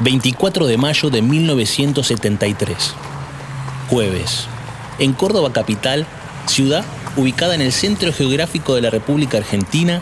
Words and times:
24 0.00 0.66
de 0.66 0.78
mayo 0.78 1.10
de 1.10 1.20
1973. 1.20 2.94
Jueves. 3.90 4.46
En 4.98 5.12
Córdoba 5.12 5.52
capital, 5.52 6.06
ciudad 6.46 6.86
ubicada 7.16 7.54
en 7.54 7.60
el 7.60 7.70
centro 7.70 8.10
geográfico 8.10 8.74
de 8.74 8.80
la 8.80 8.88
República 8.88 9.36
Argentina, 9.36 10.00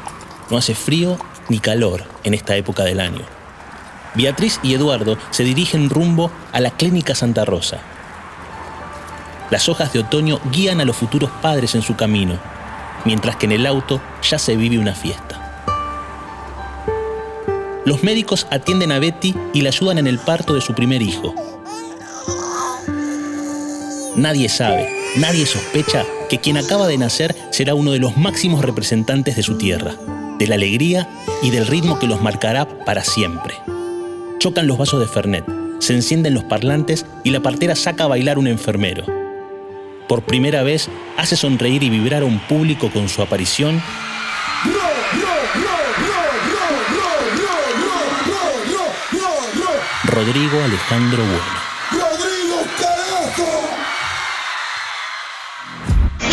no 0.51 0.57
hace 0.57 0.77
frío 0.77 1.19
ni 1.49 1.59
calor 1.59 2.05
en 2.23 2.35
esta 2.35 2.55
época 2.55 2.85
del 2.85 3.01
año. 3.01 3.23
Beatriz 4.15 4.61
y 4.63 4.75
Eduardo 4.75 5.19
se 5.31 5.43
dirigen 5.43 5.91
rumbo 5.91 6.31
a 6.53 6.61
la 6.61 6.71
Clínica 6.71 7.17
Santa 7.17 7.45
Rosa. 7.45 7.79
Las 9.51 9.69
hojas 9.69 9.93
de 9.93 9.99
otoño 9.99 10.39
guían 10.53 10.81
a 10.81 10.85
los 10.85 10.97
futuros 10.97 11.31
padres 11.43 11.75
en 11.75 11.83
su 11.83 11.97
camino, 11.97 12.39
mientras 13.05 13.35
que 13.35 13.47
en 13.47 13.53
el 13.53 13.67
auto 13.67 14.01
ya 14.23 14.39
se 14.39 14.55
vive 14.55 14.79
una 14.79 14.95
fiesta. 14.95 15.48
Los 17.89 18.03
médicos 18.03 18.47
atienden 18.51 18.93
a 18.93 18.99
Betty 18.99 19.35
y 19.55 19.63
la 19.63 19.71
ayudan 19.71 19.97
en 19.97 20.07
el 20.07 20.19
parto 20.19 20.53
de 20.53 20.61
su 20.61 20.75
primer 20.75 21.01
hijo. 21.01 21.35
Nadie 24.15 24.51
sabe, 24.51 24.91
nadie 25.17 25.47
sospecha 25.47 26.05
que 26.29 26.37
quien 26.37 26.59
acaba 26.59 26.87
de 26.87 26.99
nacer 26.99 27.35
será 27.51 27.75
uno 27.75 27.93
de 27.93 27.99
los 27.99 28.19
máximos 28.19 28.63
representantes 28.63 29.37
de 29.37 29.43
su 29.43 29.57
tierra, 29.57 29.95
de 30.39 30.47
la 30.47 30.57
alegría 30.57 31.09
y 31.43 31.49
del 31.49 31.67
ritmo 31.67 31.99
que 31.99 32.07
los 32.07 32.21
marcará 32.21 32.69
para 32.85 33.05
siempre. 33.05 33.55
Chocan 34.39 34.67
los 34.67 34.77
vasos 34.77 35.01
de 35.01 35.09
Fernet, 35.09 35.47
se 35.79 35.95
encienden 35.95 36.35
los 36.35 36.45
parlantes 36.45 37.07
y 37.25 37.31
la 37.31 37.41
partera 37.41 37.75
saca 37.75 38.05
a 38.05 38.09
bailar 38.09 38.37
un 38.37 38.49
enfermero. 38.49 39.07
Por 40.09 40.25
primera 40.25 40.63
vez 40.63 40.91
hace 41.17 41.37
sonreír 41.37 41.83
y 41.83 41.89
vibrar 41.89 42.21
a 42.21 42.27
un 42.27 42.39
público 42.39 42.91
con 42.91 43.09
su 43.09 43.23
aparición 43.23 43.81
Rodrigo 50.19 50.61
Alejandro 50.65 51.23
Bueno. 51.23 51.61
¡Rodrigo, 51.93 52.67
carajo! 52.81 53.71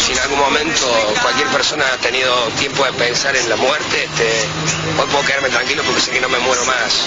Si 0.04 0.12
en 0.12 0.18
algún 0.20 0.40
momento 0.40 0.88
cualquier 1.22 1.48
persona 1.50 1.86
ha 1.94 1.98
tenido 1.98 2.34
tiempo 2.58 2.84
de 2.84 2.94
pensar 2.94 3.36
en 3.36 3.48
la 3.48 3.56
muerte, 3.58 4.06
este, 4.06 4.48
hoy 5.00 5.08
puedo 5.12 5.24
quedarme 5.26 5.50
tranquilo 5.50 5.84
porque 5.84 6.02
sé 6.02 6.10
que 6.12 6.20
no 6.20 6.30
me 6.30 6.40
muero 6.40 6.66
más. 6.66 7.06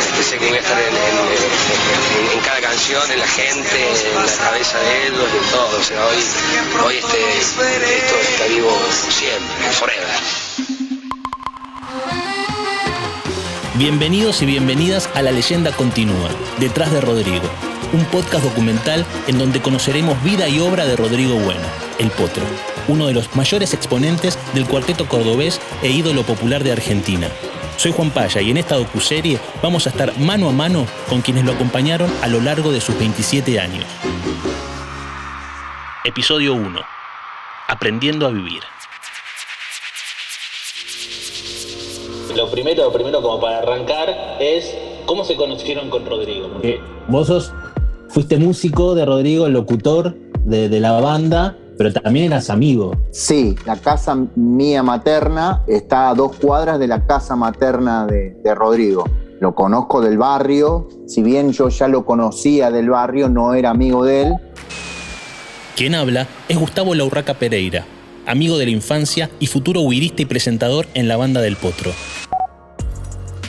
Este, 0.00 0.22
sé 0.22 0.38
que 0.38 0.48
voy 0.48 0.58
a 0.58 0.60
estar 0.60 0.78
en, 0.78 0.94
en- 0.94 2.26
en- 2.26 2.32
en 2.32 2.40
cada 2.40 2.60
canción, 2.60 3.10
en 3.10 3.18
la 3.18 3.28
gente, 3.28 4.08
en 4.12 4.26
la 4.26 4.32
cabeza 4.36 4.78
de 4.78 5.06
ellos, 5.06 5.28
en 5.32 5.50
todo. 5.50 5.78
O 5.78 5.82
sea, 5.82 6.04
hoy, 6.04 6.22
hoy 6.84 6.96
este, 6.98 7.38
esto 7.38 8.16
está 8.20 8.44
vivo 8.48 8.78
siempre, 9.08 9.72
forever. 9.72 10.20
Bienvenidos 13.78 14.40
y 14.40 14.46
bienvenidas 14.46 15.10
a 15.14 15.20
La 15.20 15.32
leyenda 15.32 15.70
continúa, 15.70 16.30
Detrás 16.58 16.90
de 16.92 17.02
Rodrigo, 17.02 17.44
un 17.92 18.06
podcast 18.06 18.42
documental 18.42 19.04
en 19.26 19.36
donde 19.36 19.60
conoceremos 19.60 20.22
vida 20.24 20.48
y 20.48 20.60
obra 20.60 20.86
de 20.86 20.96
Rodrigo 20.96 21.34
Bueno, 21.34 21.60
el 21.98 22.10
Potro, 22.10 22.42
uno 22.88 23.06
de 23.06 23.12
los 23.12 23.36
mayores 23.36 23.74
exponentes 23.74 24.38
del 24.54 24.64
cuarteto 24.64 25.06
cordobés 25.06 25.60
e 25.82 25.90
ídolo 25.90 26.22
popular 26.22 26.64
de 26.64 26.72
Argentina. 26.72 27.28
Soy 27.76 27.92
Juan 27.92 28.10
Paya 28.12 28.40
y 28.40 28.50
en 28.50 28.56
esta 28.56 28.76
docuserie 28.76 29.38
vamos 29.62 29.86
a 29.86 29.90
estar 29.90 30.18
mano 30.18 30.48
a 30.48 30.52
mano 30.52 30.86
con 31.10 31.20
quienes 31.20 31.44
lo 31.44 31.52
acompañaron 31.52 32.10
a 32.22 32.28
lo 32.28 32.40
largo 32.40 32.72
de 32.72 32.80
sus 32.80 32.98
27 32.98 33.60
años. 33.60 33.84
Episodio 36.02 36.54
1. 36.54 36.80
Aprendiendo 37.68 38.26
a 38.26 38.30
vivir. 38.30 38.62
Lo 42.46 42.52
primero, 42.52 42.84
lo 42.84 42.92
primero 42.92 43.20
como 43.22 43.40
para 43.40 43.58
arrancar 43.58 44.36
es 44.38 44.72
cómo 45.04 45.24
se 45.24 45.34
conocieron 45.34 45.90
con 45.90 46.06
Rodrigo. 46.06 46.48
Porque 46.52 46.78
vos 47.08 47.26
sos, 47.26 47.52
fuiste 48.08 48.38
músico 48.38 48.94
de 48.94 49.04
Rodrigo, 49.04 49.48
locutor 49.48 50.14
de, 50.44 50.68
de 50.68 50.78
la 50.78 50.92
banda, 51.00 51.56
pero 51.76 51.92
también 51.92 52.26
eras 52.26 52.48
amigo. 52.48 52.92
Sí, 53.10 53.56
la 53.66 53.74
casa 53.74 54.16
mía 54.36 54.84
materna 54.84 55.64
está 55.66 56.10
a 56.10 56.14
dos 56.14 56.36
cuadras 56.36 56.78
de 56.78 56.86
la 56.86 57.04
casa 57.04 57.34
materna 57.34 58.06
de, 58.06 58.36
de 58.44 58.54
Rodrigo. 58.54 59.02
Lo 59.40 59.56
conozco 59.56 60.00
del 60.00 60.16
barrio, 60.16 60.86
si 61.08 61.24
bien 61.24 61.50
yo 61.50 61.68
ya 61.68 61.88
lo 61.88 62.04
conocía 62.06 62.70
del 62.70 62.90
barrio, 62.90 63.28
no 63.28 63.54
era 63.54 63.70
amigo 63.70 64.04
de 64.04 64.22
él. 64.22 64.34
Quien 65.74 65.96
habla 65.96 66.28
es 66.48 66.56
Gustavo 66.56 66.94
Laurraca 66.94 67.34
Pereira, 67.34 67.84
amigo 68.24 68.56
de 68.56 68.66
la 68.66 68.70
infancia 68.70 69.30
y 69.40 69.48
futuro 69.48 69.80
huirista 69.80 70.22
y 70.22 70.26
presentador 70.26 70.86
en 70.94 71.08
la 71.08 71.16
banda 71.16 71.40
del 71.40 71.56
Potro. 71.56 71.90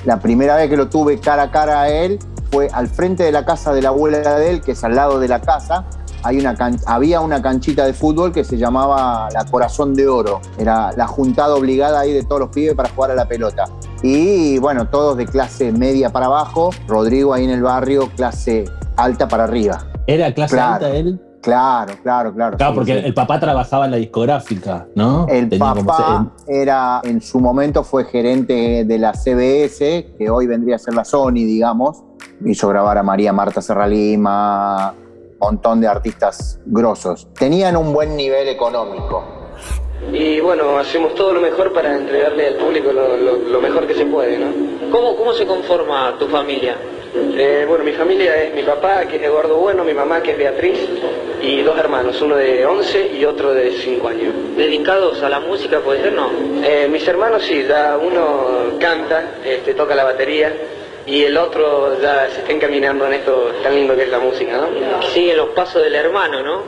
La 0.08 0.20
primera 0.22 0.56
vez 0.56 0.70
que 0.70 0.78
lo 0.78 0.88
tuve 0.88 1.20
cara 1.20 1.44
a 1.44 1.52
cara 1.52 1.82
a 1.82 1.90
él 1.90 2.18
fue 2.50 2.70
al 2.72 2.88
frente 2.88 3.24
de 3.24 3.32
la 3.34 3.44
casa 3.44 3.74
de 3.74 3.82
la 3.82 3.90
abuela 3.90 4.36
de 4.40 4.50
él, 4.52 4.62
que 4.62 4.72
es 4.72 4.82
al 4.86 4.96
lado 4.96 5.20
de 5.20 5.28
la 5.28 5.42
casa. 5.42 5.84
Hay 6.24 6.40
una 6.40 6.56
can- 6.56 6.80
había 6.86 7.20
una 7.20 7.42
canchita 7.42 7.86
de 7.86 7.92
fútbol 7.94 8.32
que 8.32 8.46
se 8.46 8.58
llamaba 8.58 9.28
la 9.34 9.44
Corazón 9.44 9.94
de 9.94 10.08
Oro. 10.08 10.40
Era 10.58 10.94
la 10.94 11.08
juntada 11.08 11.56
obligada 11.56 12.00
ahí 12.00 12.14
de 12.14 12.24
todos 12.24 12.40
los 12.40 12.50
pibes 12.52 12.74
para 12.74 12.88
jugar 12.88 13.12
a 13.12 13.16
la 13.16 13.28
pelota. 13.28 13.66
Y 14.02 14.58
bueno, 14.60 14.88
todos 14.88 15.18
de 15.18 15.26
clase 15.26 15.74
media 15.74 16.10
para 16.10 16.28
abajo. 16.28 16.70
Rodrigo 16.88 17.34
ahí 17.34 17.44
en 17.44 17.50
el 17.52 17.62
barrio, 17.62 18.10
clase 18.16 18.64
alta 18.96 19.28
para 19.28 19.44
arriba. 19.44 19.86
¿Era 20.08 20.34
clase 20.34 20.56
Claro. 20.56 20.86
alta 20.86 20.90
él? 20.96 21.22
Claro, 21.48 21.94
claro, 22.04 22.34
claro. 22.34 22.58
Claro, 22.58 22.74
sí, 22.74 22.76
porque 22.76 23.00
sí. 23.00 23.06
el 23.06 23.14
papá 23.14 23.40
trabajaba 23.40 23.86
en 23.86 23.92
la 23.92 23.98
discográfica, 23.98 24.86
¿no? 24.96 25.26
El 25.30 25.48
Tenía 25.48 25.70
como 25.70 25.86
papá 25.86 26.34
era, 26.46 27.00
en 27.06 27.22
su 27.22 27.40
momento 27.40 27.86
fue 27.86 28.04
gerente 28.04 28.84
de 28.84 29.00
la 29.00 29.14
CBS, 29.14 30.16
que 30.18 30.30
hoy 30.30 30.46
vendría 30.46 30.76
a 30.76 30.80
ser 30.80 30.94
la 30.94 31.06
Sony, 31.06 31.46
digamos. 31.46 32.04
Hizo 32.46 32.68
grabar 32.68 32.98
a 32.98 33.04
María 33.04 33.32
Marta 33.32 33.62
Serra 33.62 33.88
Lima, 33.88 34.94
montón 35.40 35.80
de 35.80 35.88
artistas 35.88 36.60
grosos. 36.66 37.30
Tenían 37.40 37.78
un 37.78 37.94
buen 37.94 38.18
nivel 38.18 38.50
económico. 38.50 39.24
Y 40.12 40.42
bueno, 40.42 40.78
hacemos 40.78 41.16
todo 41.16 41.32
lo 41.32 41.40
mejor 41.40 41.72
para 41.72 41.96
entregarle 41.96 42.48
al 42.48 42.56
público 42.56 42.92
lo, 42.92 43.62
mejor 43.62 43.88
que 43.88 43.96
se 43.96 44.06
puede, 44.06 44.38
¿no? 44.38 44.48
¿Cómo, 44.92 45.16
¿Cómo 45.16 45.32
se 45.32 45.46
conforma 45.46 46.14
tu 46.20 46.28
familia? 46.28 46.76
Eh, 47.16 47.66
bueno, 47.68 47.84
mi 47.84 47.94
familia 47.94 48.44
es 48.44 48.54
mi 48.54 48.64
papá, 48.64 49.06
que 49.06 49.16
es 49.16 49.24
Eduardo 49.24 49.58
Bueno, 49.58 49.84
mi 49.84 49.94
mamá, 49.94 50.22
que 50.22 50.32
es 50.32 50.38
Beatriz, 50.38 50.80
y 51.42 51.62
dos 51.62 51.78
hermanos, 51.78 52.22
uno 52.22 52.36
de 52.36 52.66
11 52.66 53.12
y 53.18 53.26
otro 53.26 53.54
de 53.54 53.72
5 53.72 54.08
años. 54.08 54.34
¿Dedicados 54.56 55.22
a 55.22 55.30
la 55.30 55.40
música, 55.40 55.80
puede 55.80 56.02
ser, 56.02 56.14
no? 56.14 56.32
Eh, 56.64 56.88
mis 56.90 57.08
hermanos 57.08 57.44
sí, 57.44 57.66
ya 57.68 57.98
uno 57.98 58.78
canta, 58.80 59.38
este, 59.46 59.74
toca 59.74 59.96
la 59.96 60.04
batería, 60.04 60.54
y 61.06 61.24
el 61.24 61.38
otro 61.38 62.00
ya 62.02 62.28
se 62.30 62.40
está 62.40 62.52
encaminando 62.52 63.06
en 63.08 63.14
esto 63.14 63.52
tan 63.64 63.76
lindo 63.76 63.96
que 63.96 64.04
es 64.04 64.10
la 64.10 64.20
música, 64.20 64.58
¿no? 64.58 65.02
Siguen 65.14 65.38
los 65.38 65.50
pasos 65.50 65.84
del 65.84 65.96
hermano, 65.96 66.44
¿no? 66.44 66.64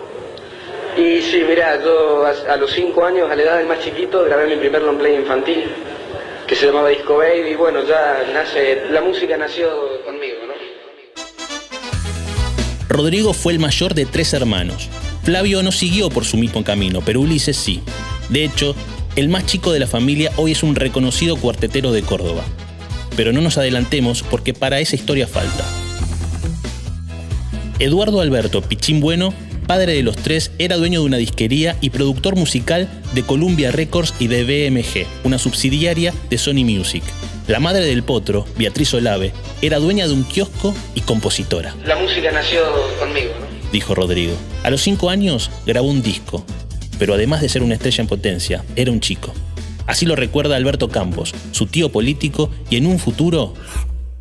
Y 0.98 1.22
sí, 1.22 1.44
mira, 1.48 1.82
yo 1.84 2.26
a, 2.26 2.54
a 2.54 2.58
los 2.58 2.72
5 2.72 3.04
años, 3.06 3.30
a 3.30 3.36
la 3.36 3.44
edad 3.44 3.58
del 3.58 3.68
más 3.68 3.80
chiquito, 3.80 4.24
grabé 4.24 4.48
mi 4.48 4.56
primer 4.56 4.82
long 4.82 4.98
play 4.98 5.16
infantil, 5.16 5.66
que 6.48 6.56
se 6.56 6.66
llamaba 6.66 6.90
Disco 6.90 7.18
Baby, 7.18 7.50
y 7.50 7.56
bueno, 7.56 7.84
ya 7.84 8.24
nace, 8.34 8.86
la 8.90 9.02
música 9.02 9.38
nació 9.38 9.99
Rodrigo 13.00 13.34
fue 13.34 13.54
el 13.54 13.60
mayor 13.60 13.94
de 13.94 14.06
tres 14.06 14.34
hermanos. 14.34 14.90
Flavio 15.24 15.64
no 15.64 15.72
siguió 15.72 16.10
por 16.10 16.26
su 16.26 16.36
mismo 16.36 16.66
camino, 16.66 17.00
pero 17.00 17.22
Ulises 17.22 17.56
sí. 17.56 17.80
De 18.28 18.44
hecho, 18.44 18.76
el 19.16 19.30
más 19.30 19.46
chico 19.46 19.72
de 19.72 19.80
la 19.80 19.88
familia 19.88 20.34
hoy 20.36 20.52
es 20.52 20.64
un 20.64 20.76
reconocido 20.76 21.38
cuartetero 21.38 21.94
de 21.94 22.02
Córdoba. 22.02 22.44
Pero 23.16 23.32
no 23.32 23.40
nos 23.40 23.58
adelantemos 23.58 24.22
porque 24.22 24.54
para 24.54 24.82
esa 24.82 24.98
historia 24.98 25.28
falta. 25.28 25.64
Eduardo 27.80 28.20
Alberto 28.20 28.62
Pichín 28.62 29.00
Bueno, 29.00 29.34
padre 29.66 29.94
de 29.94 30.04
los 30.04 30.18
tres, 30.18 30.52
era 30.60 30.76
dueño 30.76 31.00
de 31.00 31.06
una 31.06 31.16
disquería 31.16 31.78
y 31.80 31.92
productor 31.92 32.36
musical 32.36 32.90
de 33.14 33.24
Columbia 33.24 33.72
Records 33.72 34.14
y 34.20 34.28
de 34.28 34.44
BMG, 34.44 35.08
una 35.24 35.40
subsidiaria 35.40 36.14
de 36.30 36.38
Sony 36.38 36.66
Music. 36.66 37.04
La 37.50 37.60
madre 37.60 37.84
del 37.84 38.04
potro, 38.04 38.46
Beatriz 38.60 38.94
Olave, 38.94 39.34
era 39.64 39.80
dueña 39.80 40.06
de 40.06 40.14
un 40.14 40.24
kiosco 40.24 40.72
y 40.94 41.02
compositora 41.02 41.76
La 41.84 41.96
música 41.96 42.32
nació 42.32 42.62
conmigo, 43.00 43.32
¿no? 43.40 43.72
dijo 43.72 43.96
Rodrigo. 43.96 44.34
A 44.62 44.70
los 44.70 44.82
cinco 44.82 45.10
años 45.10 45.50
grabó 45.66 45.88
un 45.88 46.04
disco, 46.04 46.46
pero 47.00 47.16
además 47.16 47.42
de 47.42 47.50
ser 47.50 47.64
una 47.64 47.74
estrella 47.74 48.04
en 48.04 48.08
potencia, 48.08 48.64
era 48.76 48.92
un 48.92 49.00
chico. 49.00 49.34
Así 49.88 50.06
lo 50.06 50.16
recuerda 50.16 50.58
Alberto 50.58 50.90
Campos, 50.90 51.34
su 51.52 51.66
tío 51.66 51.92
político 51.92 52.52
y 52.70 52.78
en 52.78 52.86
un 52.86 53.00
futuro, 53.00 53.56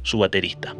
su 0.02 0.16
baterista. 0.16 0.74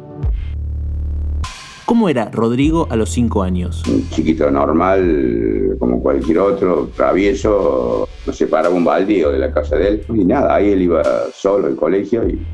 ¿Cómo 1.89 2.07
era 2.07 2.29
Rodrigo 2.29 2.85
a 2.91 2.95
los 2.95 3.09
cinco 3.09 3.41
años? 3.41 3.81
un 3.87 4.07
chiquito 4.11 4.51
normal, 4.51 5.75
como 5.79 5.99
cualquier 6.03 6.37
otro, 6.37 6.87
travieso, 6.95 8.07
no 8.27 8.31
se 8.31 8.45
paraba 8.45 8.75
un 8.75 8.85
baldío 8.85 9.31
de 9.31 9.39
la 9.39 9.51
casa 9.51 9.75
de 9.75 9.87
él. 9.87 10.03
Y 10.09 10.23
nada, 10.23 10.53
ahí 10.53 10.69
él 10.69 10.83
iba 10.83 11.01
solo 11.33 11.65
al 11.65 11.75
colegio 11.75 12.29
y, 12.29 12.45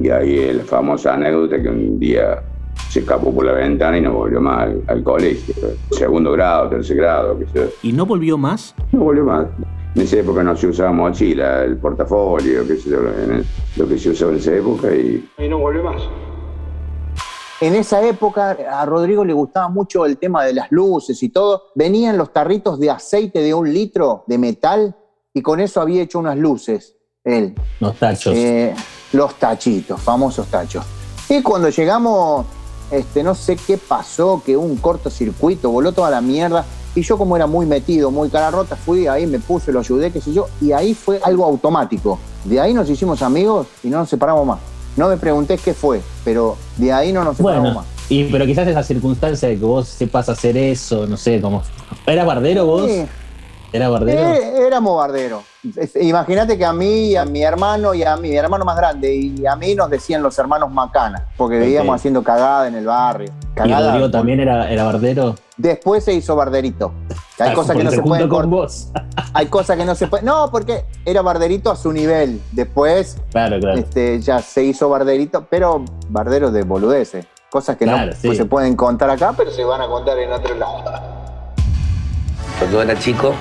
y 0.00 0.10
ahí 0.10 0.52
la 0.52 0.64
famosa 0.64 1.14
anécdota 1.14 1.62
que 1.62 1.68
un 1.70 1.98
día 1.98 2.42
se 2.90 3.00
escapó 3.00 3.34
por 3.34 3.46
la 3.46 3.52
ventana 3.52 3.96
y 3.96 4.02
no 4.02 4.12
volvió 4.12 4.42
más 4.42 4.64
al, 4.64 4.82
al 4.86 5.02
colegio. 5.02 5.54
Segundo 5.90 6.32
grado, 6.32 6.68
tercer 6.68 6.98
grado, 6.98 7.38
qué 7.38 7.46
sé 7.46 7.52
yo. 7.54 7.64
¿Y 7.84 7.90
no 7.90 8.04
volvió 8.04 8.36
más? 8.36 8.74
No 8.92 9.00
volvió 9.00 9.24
más. 9.24 9.46
En 9.94 10.02
esa 10.02 10.18
época 10.18 10.42
no 10.42 10.54
se 10.54 10.66
usaba 10.66 10.92
mochila, 10.92 11.64
el 11.64 11.78
portafolio, 11.78 12.68
qué 12.68 12.76
sé 12.76 12.90
yo, 12.90 12.98
lo 13.78 13.88
que 13.88 13.96
se 13.96 14.10
usaba 14.10 14.32
en 14.32 14.36
esa 14.36 14.54
época 14.54 14.94
y 14.94 15.26
Y 15.38 15.48
no 15.48 15.58
volvió 15.58 15.84
más. 15.84 16.02
En 17.60 17.74
esa 17.74 18.02
época 18.02 18.56
a 18.70 18.84
Rodrigo 18.84 19.24
le 19.24 19.32
gustaba 19.32 19.68
mucho 19.68 20.06
el 20.06 20.18
tema 20.18 20.44
de 20.44 20.54
las 20.54 20.72
luces 20.72 21.22
y 21.22 21.28
todo. 21.28 21.64
Venían 21.74 22.18
los 22.18 22.32
tarritos 22.32 22.80
de 22.80 22.90
aceite 22.90 23.40
de 23.40 23.54
un 23.54 23.72
litro 23.72 24.24
de 24.26 24.38
metal 24.38 24.96
y 25.32 25.40
con 25.40 25.60
eso 25.60 25.80
había 25.80 26.02
hecho 26.02 26.18
unas 26.18 26.36
luces 26.36 26.96
él. 27.24 27.54
Los 27.80 27.96
tachos. 27.96 28.34
Eh, 28.36 28.74
los 29.12 29.34
tachitos, 29.36 30.00
famosos 30.00 30.46
tachos. 30.48 30.84
Y 31.28 31.42
cuando 31.42 31.70
llegamos, 31.70 32.44
este, 32.90 33.22
no 33.22 33.34
sé 33.34 33.56
qué 33.56 33.78
pasó, 33.78 34.42
que 34.44 34.56
un 34.56 34.76
cortocircuito, 34.76 35.70
voló 35.70 35.92
toda 35.92 36.10
la 36.10 36.20
mierda. 36.20 36.64
Y 36.94 37.02
yo 37.02 37.18
como 37.18 37.34
era 37.34 37.46
muy 37.46 37.66
metido, 37.66 38.10
muy 38.10 38.28
cara 38.28 38.50
rota, 38.52 38.76
fui 38.76 39.08
ahí, 39.08 39.26
me 39.26 39.40
puse, 39.40 39.72
lo 39.72 39.80
ayudé, 39.80 40.12
qué 40.12 40.20
sé 40.20 40.32
yo, 40.32 40.46
y 40.60 40.70
ahí 40.70 40.94
fue 40.94 41.18
algo 41.24 41.44
automático. 41.44 42.20
De 42.44 42.60
ahí 42.60 42.72
nos 42.72 42.88
hicimos 42.88 43.20
amigos 43.22 43.66
y 43.82 43.88
no 43.88 43.98
nos 43.98 44.08
separamos 44.08 44.46
más. 44.46 44.73
No 44.96 45.08
me 45.08 45.16
pregunté 45.16 45.58
qué 45.58 45.74
fue, 45.74 46.00
pero 46.24 46.56
de 46.76 46.92
ahí 46.92 47.12
no 47.12 47.24
nos 47.24 47.36
separamos 47.36 47.62
Bueno, 47.74 47.80
más. 47.80 47.86
y, 48.08 48.24
pero 48.24 48.46
quizás 48.46 48.66
esa 48.68 48.82
circunstancia 48.82 49.48
de 49.48 49.58
que 49.58 49.64
vos 49.64 49.88
sepas 49.88 50.28
hacer 50.28 50.56
eso, 50.56 51.06
no 51.06 51.16
sé, 51.16 51.40
como... 51.40 51.62
¿Era 52.06 52.24
bardero 52.24 52.66
vos? 52.66 52.88
Sí. 52.90 53.04
¿Era 53.72 53.88
bardero? 53.88 54.20
Eh, 54.34 54.66
éramos 54.68 54.96
barderos. 54.96 55.42
Es- 55.76 55.96
Imagínate 55.96 56.56
que 56.56 56.64
a 56.64 56.72
mí, 56.72 57.08
y 57.08 57.16
a 57.16 57.24
mi 57.24 57.42
hermano 57.42 57.92
y 57.92 58.04
a 58.04 58.16
mi 58.16 58.32
hermano 58.36 58.64
más 58.64 58.76
grande 58.76 59.12
y 59.16 59.44
a 59.46 59.56
mí 59.56 59.74
nos 59.74 59.90
decían 59.90 60.22
los 60.22 60.38
hermanos 60.38 60.70
Macana, 60.70 61.24
porque 61.36 61.58
vivíamos 61.58 61.88
Ok. 61.90 61.96
haciendo 61.96 62.22
cagada 62.22 62.68
en 62.68 62.76
el 62.76 62.86
barrio. 62.86 63.32
¿Y 63.52 63.54
Cagada, 63.56 63.88
Rodrigo 63.88 64.10
también 64.12 64.38
era, 64.38 64.70
era 64.70 64.84
bardero? 64.84 65.34
Después 65.56 66.04
se 66.04 66.12
hizo 66.14 66.36
barderito. 66.36 66.92
Hay 67.40 67.50
Ah, 67.50 67.54
cosas 67.54 67.76
que 67.76 67.82
no 67.84 67.90
se 67.90 68.00
pueden 68.02 68.28
con 68.28 68.48
vos. 68.50 68.88
Hay 69.34 69.46
cosas 69.46 69.76
que 69.76 69.84
no 69.84 69.94
se 69.96 70.06
pueden. 70.06 70.26
No, 70.26 70.50
porque 70.52 70.84
era 71.04 71.20
barderito 71.22 71.70
a 71.70 71.76
su 71.76 71.92
nivel. 71.92 72.40
Después 72.52 73.16
Claro, 73.32 73.58
claro. 73.58 73.78
este, 73.78 74.20
ya 74.20 74.40
se 74.40 74.62
hizo 74.62 74.88
barderito, 74.88 75.44
pero 75.50 75.84
bardero 76.08 76.50
de 76.52 76.62
boludeces. 76.62 77.26
Cosas 77.50 77.76
que 77.76 77.84
Claro, 77.86 78.06
no 78.06 78.12
sí. 78.12 78.26
pues 78.28 78.38
se 78.38 78.44
pueden 78.44 78.76
contar 78.76 79.10
acá, 79.10 79.32
pero 79.36 79.50
se 79.50 79.64
van 79.64 79.80
a 79.80 79.86
contar 79.88 80.16
en 80.18 80.32
otro 80.32 80.54
lado. 80.54 80.84
Cuando 82.58 82.76
yo 82.76 82.82
era 82.82 82.98
chico, 82.98 83.32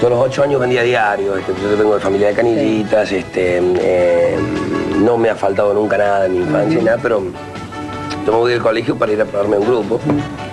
yo 0.00 0.06
a 0.06 0.10
los 0.10 0.18
ocho 0.20 0.42
años 0.42 0.60
vendía 0.60 0.82
diario. 0.82 1.36
este, 1.36 1.52
yo 1.62 1.76
vengo 1.76 1.94
de 1.94 2.00
familia 2.00 2.28
de 2.28 2.34
canillitas, 2.34 3.12
este, 3.12 3.58
eh, 3.62 4.38
no 5.00 5.18
me 5.18 5.28
ha 5.30 5.36
faltado 5.36 5.74
nunca 5.74 5.98
nada 5.98 6.26
en 6.26 6.32
mi 6.32 6.38
infancia, 6.38 6.82
nada, 6.82 6.98
pero 7.02 7.22
yo 8.26 8.32
me 8.32 8.38
voy 8.38 8.52
del 8.52 8.60
colegio 8.62 8.96
para 8.96 9.12
ir 9.12 9.20
a 9.22 9.24
probarme 9.24 9.58
un 9.58 9.66
grupo. 9.66 10.00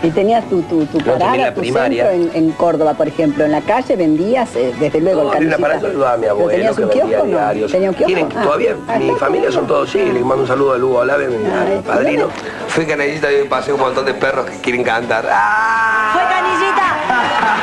Y 0.03 0.09
tenías 0.11 0.47
tu, 0.49 0.61
tu, 0.63 0.85
tu 0.85 0.97
No, 0.99 1.03
terminé 1.05 1.19
parada, 1.19 1.37
la 1.37 1.53
tu 1.55 1.61
primaria. 1.61 2.09
centro 2.11 2.31
en, 2.37 2.45
en 2.45 2.51
Córdoba, 2.51 2.93
por 2.93 3.07
ejemplo. 3.07 3.43
En 3.45 3.51
la 3.51 3.61
calle 3.61 3.95
vendías, 3.95 4.55
eh, 4.55 4.73
desde 4.79 5.01
luego, 5.01 5.23
No, 5.23 5.27
el 5.29 5.33
canillita. 5.33 5.57
parada 5.57 5.79
yo 5.81 5.87
ayudaba 5.87 6.13
a 6.13 6.17
mi 6.17 6.21
¿Pero 6.23 6.31
abuelo 6.33 6.51
¿Tenías 6.51 6.75
que 6.75 6.83
un 6.83 6.89
kiosco? 6.89 7.25
No. 7.25 7.67
¿Tenía 7.67 7.89
un 7.89 7.95
kiosco? 7.95 8.27
Ah. 8.37 8.43
todavía, 8.43 8.75
Ah, 8.87 8.99
mi 8.99 9.11
familia 9.15 9.51
son 9.51 9.65
todos, 9.67 9.89
sí, 9.89 9.97
les 9.99 10.21
mando 10.23 10.43
un 10.43 10.47
saludo 10.47 10.73
a 10.73 10.77
Lugo 10.77 10.99
Olave, 10.99 11.27
mi, 11.29 11.35
Ah, 11.47 11.61
a 11.61 11.65
mi 11.65 11.75
¿y 11.75 11.79
padrino. 11.81 12.27
Fui 12.67 12.85
canillita 12.85 13.31
y 13.31 13.47
pasé 13.47 13.73
un 13.73 13.79
montón 13.79 14.05
de 14.05 14.13
perros 14.13 14.45
que 14.45 14.57
quieren 14.59 14.83
cantar. 14.83 15.27
¡Ah! 15.31 16.11
Fue 16.13 16.21
Canillita. 16.23 16.97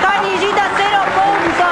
Canillita, 0.02 0.62
cero 0.76 0.98
puntos. 1.14 1.66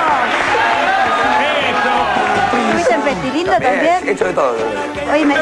¿Fuiste 2.74 2.94
en 2.94 3.02
Festilindo 3.02 3.52
también? 3.52 4.06
he 4.06 4.10
hecho 4.12 4.24
de 4.26 4.32
todo. 4.32 4.54
Oye, 5.12 5.24
me- 5.24 5.34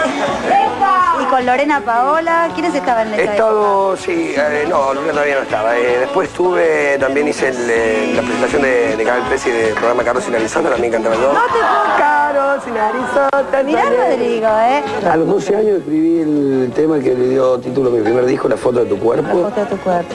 Y 1.26 1.30
con 1.30 1.44
Lorena 1.46 1.80
Paola, 1.84 2.48
¿quiénes 2.54 2.74
estaban 2.74 3.08
en 3.08 3.14
He 3.14 3.22
esa 3.24 3.34
época? 3.34 3.34
estado, 3.34 3.96
sí, 3.96 4.34
eh, 4.36 4.64
no, 4.68 4.94
Luna 4.94 5.10
todavía 5.12 5.36
no 5.36 5.42
estaba. 5.42 5.76
Eh, 5.76 5.98
después 6.00 6.28
tuve, 6.30 6.96
también 7.00 7.26
hice 7.28 7.48
el, 7.48 7.56
eh, 7.70 8.12
la 8.14 8.22
presentación 8.22 8.62
de, 8.62 8.96
de 8.96 9.04
Cabel 9.04 9.22
Presi 9.24 9.50
del 9.50 9.74
programa 9.74 10.04
Carlos 10.04 10.24
sin 10.24 10.34
Arizona, 10.34 10.70
también 10.70 10.92
cantaba 10.92 11.14
yo. 11.16 11.32
No 11.32 11.40
te 11.46 11.52
puedo- 11.52 11.96
Carlos 11.98 12.62
sin 12.64 12.76
Arizona. 12.76 13.62
Mirá, 13.64 13.82
Rodrigo, 14.10 14.46
¿eh? 14.46 14.82
A 15.10 15.16
los 15.16 15.26
12 15.26 15.56
años 15.56 15.78
escribí 15.78 16.20
el 16.20 16.72
tema 16.74 16.98
que 17.00 17.14
le 17.14 17.28
dio 17.28 17.58
título 17.58 17.90
a 17.90 17.92
mi 17.92 18.00
primer 18.02 18.26
disco, 18.26 18.48
La 18.48 18.56
foto 18.56 18.80
de 18.80 18.86
tu 18.86 18.96
La 18.96 19.00
cuerpo. 19.02 19.28
foto 19.42 19.60
de 19.60 19.66
tu 19.66 19.76
cuerpo. 19.78 20.14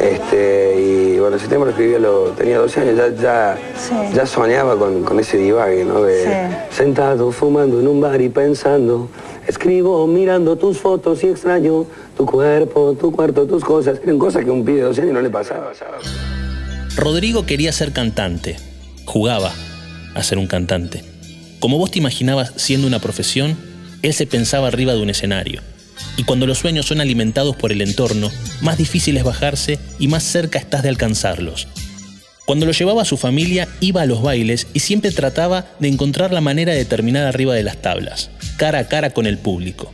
Este, 0.00 0.74
y 0.78 1.18
bueno, 1.18 1.36
ese 1.36 1.48
tema 1.48 1.64
lo 1.64 1.70
escribí 1.70 1.94
a 1.94 1.98
los, 1.98 2.36
tenía 2.36 2.58
12 2.58 2.80
años, 2.82 2.96
ya, 2.96 3.08
ya, 3.08 3.58
Sí. 3.76 3.94
ya 4.14 4.26
soñaba 4.26 4.76
con, 4.76 5.02
con 5.02 5.18
ese 5.18 5.38
divague, 5.38 5.84
¿no? 5.84 6.02
De, 6.02 6.46
Sentado, 6.70 7.32
fumando 7.32 7.80
en 7.80 7.88
un 7.88 8.00
bar 8.00 8.20
y 8.20 8.28
pensando, 8.28 9.08
escribo 9.46 10.06
mirando 10.06 10.56
tus 10.56 10.78
fotos 10.78 11.22
y 11.24 11.28
extraño 11.28 11.86
tu 12.16 12.26
cuerpo, 12.26 12.96
tu 12.98 13.12
cuarto, 13.12 13.46
tus 13.46 13.64
cosas. 13.64 14.00
Eran 14.02 14.18
cosas 14.18 14.44
que 14.44 14.50
un 14.50 14.64
pibe 14.64 14.78
de 14.78 14.84
12 14.84 15.02
años 15.02 15.14
no 15.14 15.20
le 15.20 15.30
pasaba. 15.30 15.72
Rodrigo 16.96 17.46
quería 17.46 17.72
ser 17.72 17.92
cantante. 17.92 18.56
Jugaba 19.04 19.52
a 20.14 20.22
ser 20.22 20.38
un 20.38 20.46
cantante. 20.46 21.04
Como 21.60 21.78
vos 21.78 21.90
te 21.90 21.98
imaginabas 21.98 22.52
siendo 22.56 22.86
una 22.86 22.98
profesión, 22.98 23.56
él 24.02 24.14
se 24.14 24.26
pensaba 24.26 24.68
arriba 24.68 24.94
de 24.94 25.02
un 25.02 25.10
escenario. 25.10 25.60
Y 26.16 26.24
cuando 26.24 26.46
los 26.46 26.58
sueños 26.58 26.86
son 26.86 27.00
alimentados 27.00 27.56
por 27.56 27.72
el 27.72 27.82
entorno, 27.82 28.30
más 28.60 28.78
difícil 28.78 29.16
es 29.16 29.24
bajarse 29.24 29.78
y 29.98 30.08
más 30.08 30.22
cerca 30.22 30.58
estás 30.58 30.82
de 30.82 30.88
alcanzarlos. 30.88 31.68
Cuando 32.46 32.64
lo 32.64 32.72
llevaba 32.72 33.02
a 33.02 33.06
su 33.06 33.16
familia, 33.16 33.66
iba 33.80 34.02
a 34.02 34.06
los 34.06 34.22
bailes 34.22 34.68
y 34.72 34.80
siempre 34.80 35.10
trataba 35.10 35.66
de 35.80 35.88
encontrar 35.88 36.32
la 36.32 36.40
manera 36.40 36.72
de 36.72 36.84
terminar 36.84 37.26
arriba 37.26 37.54
de 37.54 37.64
las 37.64 37.82
tablas, 37.82 38.30
cara 38.56 38.80
a 38.80 38.88
cara 38.88 39.10
con 39.10 39.26
el 39.26 39.38
público. 39.38 39.92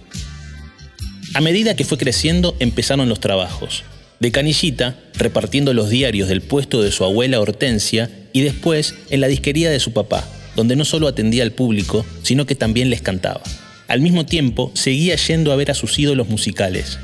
A 1.34 1.40
medida 1.40 1.76
que 1.76 1.84
fue 1.84 1.98
creciendo, 1.98 2.56
empezaron 2.60 3.08
los 3.08 3.20
trabajos. 3.20 3.84
De 4.20 4.30
canillita, 4.30 4.96
repartiendo 5.14 5.74
los 5.74 5.90
diarios 5.90 6.28
del 6.28 6.42
puesto 6.42 6.82
de 6.82 6.92
su 6.92 7.04
abuela 7.04 7.40
Hortensia 7.40 8.10
y 8.32 8.42
después 8.42 8.94
en 9.10 9.20
la 9.20 9.28
disquería 9.28 9.70
de 9.70 9.80
su 9.80 9.92
papá, 9.92 10.28
donde 10.54 10.76
no 10.76 10.84
solo 10.84 11.08
atendía 11.08 11.42
al 11.42 11.52
público, 11.52 12.04
sino 12.22 12.46
que 12.46 12.54
también 12.54 12.90
les 12.90 13.02
cantaba. 13.02 13.42
Al 13.88 14.00
mismo 14.00 14.26
tiempo, 14.26 14.70
seguía 14.74 15.16
yendo 15.16 15.52
a 15.52 15.56
ver 15.56 15.70
a 15.70 15.74
sus 15.74 15.98
ídolos 15.98 16.28
musicales. 16.28 16.98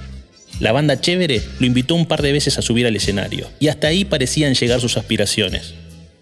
La 0.60 0.72
banda 0.72 1.00
Chévere 1.00 1.42
lo 1.58 1.66
invitó 1.66 1.94
un 1.94 2.06
par 2.06 2.22
de 2.22 2.32
veces 2.32 2.58
a 2.58 2.62
subir 2.62 2.86
al 2.86 2.96
escenario, 2.96 3.48
y 3.60 3.68
hasta 3.68 3.88
ahí 3.88 4.04
parecían 4.04 4.54
llegar 4.54 4.80
sus 4.80 4.96
aspiraciones. 4.96 5.74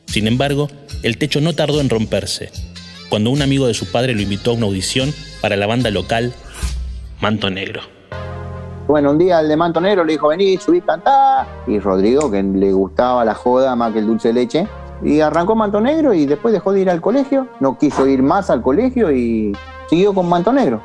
Sin 0.06 0.26
embargo, 0.26 0.70
el 1.02 1.18
techo 1.18 1.40
no 1.40 1.54
tardó 1.54 1.80
en 1.80 1.90
romperse, 1.90 2.50
cuando 3.08 3.30
un 3.30 3.42
amigo 3.42 3.66
de 3.66 3.74
su 3.74 3.90
padre 3.90 4.14
lo 4.14 4.20
invitó 4.20 4.50
a 4.50 4.54
una 4.54 4.66
audición 4.66 5.12
para 5.40 5.56
la 5.56 5.66
banda 5.66 5.90
local 5.90 6.32
Manto 7.20 7.50
Negro. 7.50 7.82
Bueno, 8.86 9.10
un 9.10 9.18
día 9.18 9.40
el 9.40 9.48
de 9.48 9.56
Manto 9.56 9.80
Negro 9.80 10.04
le 10.04 10.12
dijo, 10.12 10.28
vení, 10.28 10.56
subí, 10.58 10.80
cantá. 10.80 11.46
Y 11.66 11.80
Rodrigo, 11.80 12.30
que 12.30 12.42
le 12.42 12.72
gustaba 12.72 13.24
la 13.24 13.34
joda 13.34 13.74
más 13.74 13.92
que 13.92 13.98
el 13.98 14.06
dulce 14.06 14.28
de 14.28 14.34
leche, 14.34 14.68
y 15.02 15.20
arrancó 15.20 15.54
Manto 15.54 15.80
Negro 15.80 16.14
y 16.14 16.26
después 16.26 16.52
dejó 16.52 16.72
de 16.72 16.80
ir 16.80 16.90
al 16.90 17.00
colegio, 17.00 17.48
no 17.60 17.78
quiso 17.78 18.06
ir 18.06 18.22
más 18.22 18.48
al 18.48 18.62
colegio 18.62 19.10
y 19.10 19.56
siguió 19.88 20.14
con 20.14 20.28
Manto 20.28 20.52
Negro. 20.52 20.80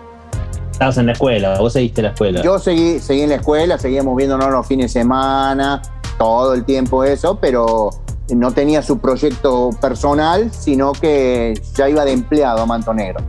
Estabas 0.71 0.97
en 0.97 1.06
la 1.06 1.12
escuela, 1.12 1.59
vos 1.59 1.74
seguiste 1.74 2.01
la 2.01 2.09
escuela. 2.09 2.41
Yo 2.41 2.57
seguí, 2.57 3.00
seguí 3.00 3.22
en 3.22 3.29
la 3.29 3.36
escuela, 3.36 3.77
seguíamos 3.77 4.15
viéndonos 4.17 4.50
los 4.50 4.65
fines 4.65 4.91
de 4.91 5.01
semana, 5.01 5.81
todo 6.17 6.53
el 6.53 6.65
tiempo 6.65 7.03
eso, 7.03 7.38
pero 7.39 7.91
no 8.35 8.51
tenía 8.51 8.81
su 8.81 9.00
proyecto 9.00 9.69
personal, 9.81 10.51
sino 10.51 10.91
que 10.93 11.53
ya 11.75 11.89
iba 11.89 12.05
de 12.05 12.11
empleado 12.13 12.61
a 12.61 12.65
Manto 12.65 12.93
Negro. 12.93 13.23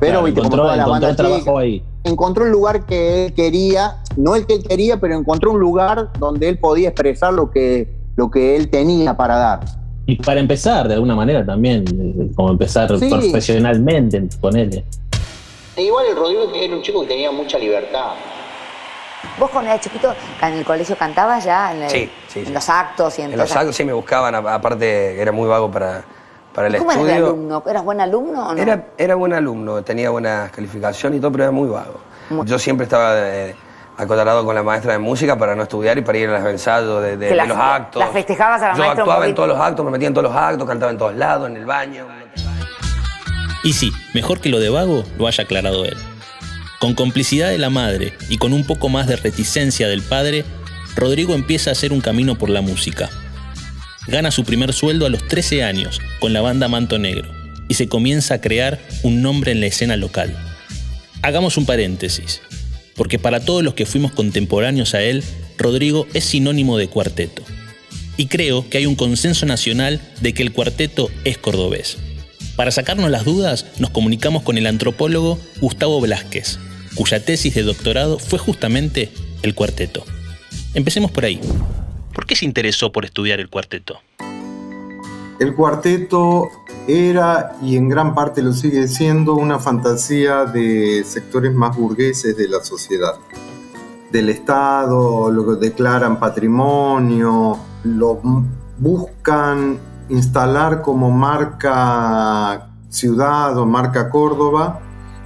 Pero 0.00 0.12
Claro, 0.20 0.24
viste, 0.24 0.40
como 0.40 0.46
encontró, 0.46 0.62
toda 0.64 0.76
la 0.76 0.82
encontró 0.82 1.06
banda 1.08 1.16
trabajo 1.16 1.38
chica, 1.40 1.58
ahí. 1.58 1.84
encontró 2.04 2.44
un 2.44 2.50
lugar 2.50 2.86
que 2.86 3.26
él 3.26 3.34
quería, 3.34 4.02
no 4.16 4.34
el 4.34 4.46
que 4.46 4.54
él 4.54 4.64
quería, 4.64 4.98
pero 5.00 5.14
encontró 5.16 5.52
un 5.52 5.60
lugar 5.60 6.10
donde 6.18 6.48
él 6.48 6.58
podía 6.58 6.88
expresar 6.88 7.32
lo 7.32 7.50
que, 7.50 7.88
lo 8.16 8.30
que 8.30 8.56
él 8.56 8.68
tenía 8.70 9.16
para 9.16 9.36
dar. 9.36 9.60
Y 10.06 10.16
para 10.16 10.40
empezar, 10.40 10.86
de 10.88 10.94
alguna 10.94 11.14
manera 11.14 11.46
también, 11.46 11.84
eh, 11.88 12.30
como 12.36 12.50
empezar 12.50 12.96
Sí. 12.98 13.08
profesionalmente, 13.08 14.20
ponele. 14.40 14.84
Igual 15.76 16.04
el 16.10 16.16
Rodrigo 16.16 16.42
era 16.54 16.76
un 16.76 16.82
chico 16.82 17.00
que 17.02 17.08
tenía 17.08 17.32
mucha 17.32 17.58
libertad. 17.58 18.10
¿Vos 19.38 19.50
cuando 19.50 19.70
eras 19.70 19.80
chiquito 19.82 20.14
en 20.42 20.52
el 20.54 20.64
colegio 20.64 20.96
cantabas 20.96 21.44
ya? 21.44 21.72
En, 21.74 21.82
el- 21.82 21.90
Sí, 21.90 22.10
sí, 22.28 22.40
sí. 22.40 22.46
en 22.46 22.54
los 22.54 22.68
actos 22.68 23.18
y 23.18 23.22
en, 23.22 23.32
En 23.32 23.38
los 23.38 23.54
actos 23.54 23.74
sí 23.76 23.84
me 23.84 23.92
buscaban, 23.92 24.34
a- 24.34 24.54
aparte 24.54 25.20
era 25.20 25.32
muy 25.32 25.48
vago 25.48 25.70
para, 25.70 26.02
para 26.54 26.68
el 26.68 26.76
¿Cómo 26.78 26.92
eras 26.92 27.04
de 27.04 27.10
estudio. 27.12 27.26
alumno? 27.32 27.62
¿Eras 27.66 27.84
buen 27.84 28.00
alumno 28.00 28.48
o 28.48 28.54
no? 28.54 28.62
Era, 28.62 28.86
era 28.96 29.14
buen 29.16 29.32
alumno, 29.32 29.82
tenía 29.82 30.10
buenas 30.10 30.50
calificaciones 30.52 31.18
y 31.18 31.20
todo, 31.20 31.32
pero 31.32 31.44
era 31.44 31.52
muy 31.52 31.68
vago. 31.68 32.00
Yo 32.44 32.58
siempre 32.58 32.84
estaba 32.84 33.12
eh, 33.16 33.54
acotarado 33.98 34.44
con 34.44 34.54
la 34.54 34.62
maestra 34.62 34.92
de 34.92 34.98
música 34.98 35.36
para 35.36 35.54
no 35.54 35.64
estudiar 35.64 35.98
y 35.98 36.02
para 36.02 36.16
ir 36.18 36.28
a 36.30 36.38
los 36.38 36.48
ensayos 36.48 37.02
de, 37.02 37.16
de- 37.16 37.26
Que 37.26 37.30
de 37.32 37.36
las- 37.36 37.48
los 37.48 37.56
actos. 37.58 38.00
las 38.00 38.10
festejabas 38.12 38.62
a 38.62 38.68
la 38.68 38.72
Yo 38.74 38.78
maestra 38.78 39.02
actuaba 39.02 39.26
en 39.26 39.34
todos 39.34 39.48
los 39.48 39.58
actos, 39.60 39.84
me 39.84 39.90
metía 39.90 40.08
en 40.08 40.14
todos 40.14 40.30
los 40.32 40.36
actos, 40.40 40.66
cantaba 40.68 40.90
en 40.92 40.98
todos 40.98 41.14
lados, 41.16 41.48
en 41.48 41.56
el 41.56 41.66
baño. 41.66 42.06
Y 43.62 43.72
sí, 43.72 43.92
mejor 44.14 44.40
que 44.40 44.48
lo 44.50 44.60
de 44.60 44.68
vago 44.70 45.02
lo 45.18 45.26
haya 45.26 45.44
aclarado 45.44 45.84
él. 45.84 45.96
Con 46.84 46.92
complicidad 46.92 47.48
de 47.48 47.56
la 47.56 47.70
madre 47.70 48.12
y 48.28 48.36
con 48.36 48.52
un 48.52 48.62
poco 48.62 48.90
más 48.90 49.06
de 49.06 49.16
reticencia 49.16 49.88
del 49.88 50.02
padre, 50.02 50.44
Rodrigo 50.94 51.34
empieza 51.34 51.70
a 51.70 51.72
hacer 51.72 51.94
un 51.94 52.02
camino 52.02 52.36
por 52.36 52.50
la 52.50 52.60
música. 52.60 53.08
Gana 54.06 54.30
su 54.30 54.44
primer 54.44 54.74
sueldo 54.74 55.06
a 55.06 55.08
los 55.08 55.26
13 55.26 55.64
años 55.64 56.02
con 56.20 56.34
la 56.34 56.42
banda 56.42 56.68
Manto 56.68 56.98
Negro 56.98 57.26
y 57.70 57.74
se 57.74 57.88
comienza 57.88 58.34
a 58.34 58.40
crear 58.42 58.78
un 59.02 59.22
nombre 59.22 59.52
en 59.52 59.60
la 59.60 59.66
escena 59.66 59.96
local. 59.96 60.36
Hagamos 61.22 61.56
un 61.56 61.64
paréntesis, 61.64 62.42
porque 62.96 63.18
para 63.18 63.40
todos 63.40 63.64
los 63.64 63.72
que 63.72 63.86
fuimos 63.86 64.12
contemporáneos 64.12 64.92
a 64.92 65.00
él, 65.00 65.24
Rodrigo 65.56 66.06
es 66.12 66.26
sinónimo 66.26 66.76
de 66.76 66.88
cuarteto. 66.88 67.42
Y 68.18 68.26
creo 68.26 68.68
que 68.68 68.76
hay 68.76 68.84
un 68.84 68.94
consenso 68.94 69.46
nacional 69.46 70.02
de 70.20 70.34
que 70.34 70.42
el 70.42 70.52
cuarteto 70.52 71.08
es 71.24 71.38
cordobés. 71.38 71.96
Para 72.56 72.70
sacarnos 72.70 73.10
las 73.10 73.24
dudas, 73.24 73.64
nos 73.78 73.88
comunicamos 73.88 74.42
con 74.42 74.58
el 74.58 74.66
antropólogo 74.66 75.40
Gustavo 75.62 75.98
Velázquez, 76.02 76.58
cuya 76.94 77.24
tesis 77.24 77.54
de 77.54 77.62
doctorado 77.62 78.18
fue 78.18 78.38
justamente 78.38 79.12
el 79.42 79.54
cuarteto. 79.54 80.04
Empecemos 80.74 81.10
por 81.10 81.24
ahí. 81.24 81.40
¿Por 82.12 82.26
qué 82.26 82.36
se 82.36 82.44
interesó 82.44 82.92
por 82.92 83.04
estudiar 83.04 83.40
el 83.40 83.48
cuarteto? 83.48 84.00
El 85.40 85.54
cuarteto 85.54 86.48
era 86.86 87.56
y 87.60 87.76
en 87.76 87.88
gran 87.88 88.14
parte 88.14 88.40
lo 88.42 88.52
sigue 88.52 88.86
siendo 88.86 89.34
una 89.34 89.58
fantasía 89.58 90.44
de 90.44 91.02
sectores 91.04 91.52
más 91.52 91.76
burgueses 91.76 92.36
de 92.36 92.48
la 92.48 92.62
sociedad, 92.62 93.14
del 94.12 94.28
Estado, 94.28 95.30
lo 95.30 95.56
declaran 95.56 96.20
patrimonio, 96.20 97.58
lo 97.82 98.20
buscan 98.78 99.78
instalar 100.08 100.82
como 100.82 101.10
marca 101.10 102.68
ciudad 102.88 103.58
o 103.58 103.66
marca 103.66 104.10
Córdoba, 104.10 104.80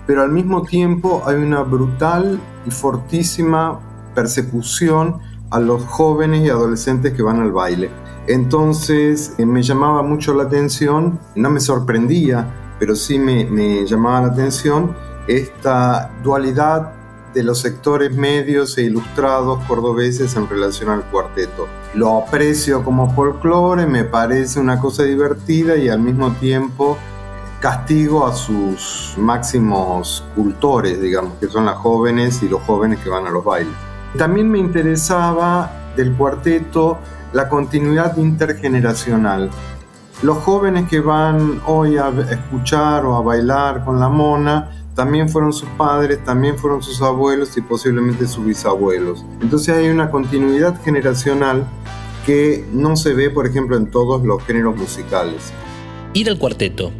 pero 0.08 0.22
al 0.22 0.30
mismo 0.32 0.62
tiempo 0.62 1.22
hay 1.26 1.36
una 1.36 1.60
brutal 1.60 2.40
y 2.66 2.70
fortísima 2.70 3.78
persecución 4.14 5.18
a 5.50 5.60
los 5.60 5.84
jóvenes 5.84 6.46
y 6.46 6.48
adolescentes 6.48 7.12
que 7.12 7.22
van 7.22 7.40
al 7.42 7.52
baile. 7.52 7.90
Entonces 8.26 9.34
eh, 9.36 9.44
me 9.44 9.62
llamaba 9.62 10.02
mucho 10.02 10.32
la 10.32 10.44
atención, 10.44 11.20
no 11.34 11.50
me 11.50 11.60
sorprendía, 11.60 12.46
pero 12.78 12.96
sí 12.96 13.18
me, 13.18 13.44
me 13.44 13.84
llamaba 13.84 14.22
la 14.22 14.32
atención 14.32 14.96
esta 15.26 16.10
dualidad 16.24 16.94
de 17.34 17.42
los 17.42 17.58
sectores 17.60 18.16
medios 18.16 18.78
e 18.78 18.84
ilustrados 18.84 19.62
cordobeses 19.66 20.34
en 20.36 20.48
relación 20.48 20.88
al 20.88 21.04
cuarteto. 21.10 21.66
Lo 21.92 22.16
aprecio 22.16 22.82
como 22.82 23.14
folclore, 23.14 23.86
me 23.86 24.04
parece 24.04 24.58
una 24.58 24.80
cosa 24.80 25.02
divertida 25.02 25.76
y 25.76 25.90
al 25.90 26.00
mismo 26.00 26.32
tiempo 26.32 26.96
castigo 27.60 28.26
a 28.26 28.34
sus 28.34 29.14
máximos 29.16 30.24
cultores, 30.34 31.00
digamos, 31.00 31.34
que 31.38 31.48
son 31.48 31.66
las 31.66 31.76
jóvenes 31.76 32.42
y 32.42 32.48
los 32.48 32.62
jóvenes 32.62 33.00
que 33.00 33.08
van 33.08 33.26
a 33.26 33.30
los 33.30 33.44
bailes. 33.44 33.74
También 34.16 34.50
me 34.50 34.58
interesaba 34.58 35.70
del 35.96 36.12
cuarteto 36.14 36.98
la 37.32 37.48
continuidad 37.48 38.16
intergeneracional. 38.16 39.50
Los 40.22 40.38
jóvenes 40.38 40.88
que 40.88 41.00
van 41.00 41.60
hoy 41.66 41.96
a 41.98 42.08
escuchar 42.30 43.04
o 43.04 43.16
a 43.16 43.22
bailar 43.22 43.84
con 43.84 44.00
la 44.00 44.08
mona 44.08 44.70
también 44.94 45.28
fueron 45.28 45.52
sus 45.52 45.68
padres, 45.70 46.24
también 46.24 46.58
fueron 46.58 46.82
sus 46.82 47.00
abuelos 47.02 47.56
y 47.56 47.60
posiblemente 47.60 48.26
sus 48.26 48.44
bisabuelos. 48.44 49.24
Entonces 49.40 49.76
hay 49.76 49.88
una 49.90 50.10
continuidad 50.10 50.80
generacional 50.82 51.64
que 52.26 52.66
no 52.72 52.96
se 52.96 53.14
ve, 53.14 53.30
por 53.30 53.46
ejemplo, 53.46 53.76
en 53.76 53.86
todos 53.86 54.24
los 54.24 54.42
géneros 54.42 54.76
musicales. 54.76 55.52
Ir 56.14 56.28
al 56.28 56.38
cuarteto, 56.38 56.90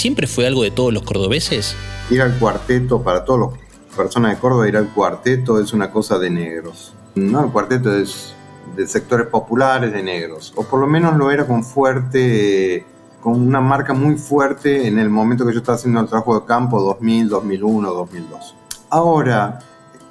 ¿siempre 0.00 0.26
fue 0.26 0.46
algo 0.46 0.62
de 0.62 0.70
todos 0.70 0.94
los 0.94 1.02
cordobeses? 1.02 1.76
Ir 2.08 2.22
al 2.22 2.38
cuarteto, 2.38 3.02
para 3.02 3.22
todas 3.22 3.52
las 3.52 3.96
personas 3.96 4.32
de 4.34 4.38
Córdoba, 4.38 4.66
ir 4.66 4.78
al 4.78 4.88
cuarteto 4.88 5.60
es 5.60 5.74
una 5.74 5.90
cosa 5.90 6.18
de 6.18 6.30
negros. 6.30 6.94
No, 7.14 7.44
el 7.44 7.50
cuarteto 7.50 7.94
es 7.94 8.34
de 8.74 8.86
sectores 8.86 9.26
populares 9.26 9.92
de 9.92 10.02
negros, 10.02 10.54
o 10.56 10.64
por 10.64 10.80
lo 10.80 10.86
menos 10.86 11.18
lo 11.18 11.30
era 11.30 11.46
con 11.46 11.62
fuerte, 11.62 12.86
con 13.20 13.34
una 13.46 13.60
marca 13.60 13.92
muy 13.92 14.16
fuerte 14.16 14.88
en 14.88 14.98
el 14.98 15.10
momento 15.10 15.44
que 15.44 15.52
yo 15.52 15.58
estaba 15.58 15.76
haciendo 15.76 16.00
el 16.00 16.06
trabajo 16.06 16.40
de 16.40 16.46
campo, 16.46 16.80
2000, 16.80 17.28
2001, 17.28 17.92
2002. 17.92 18.54
Ahora, 18.88 19.58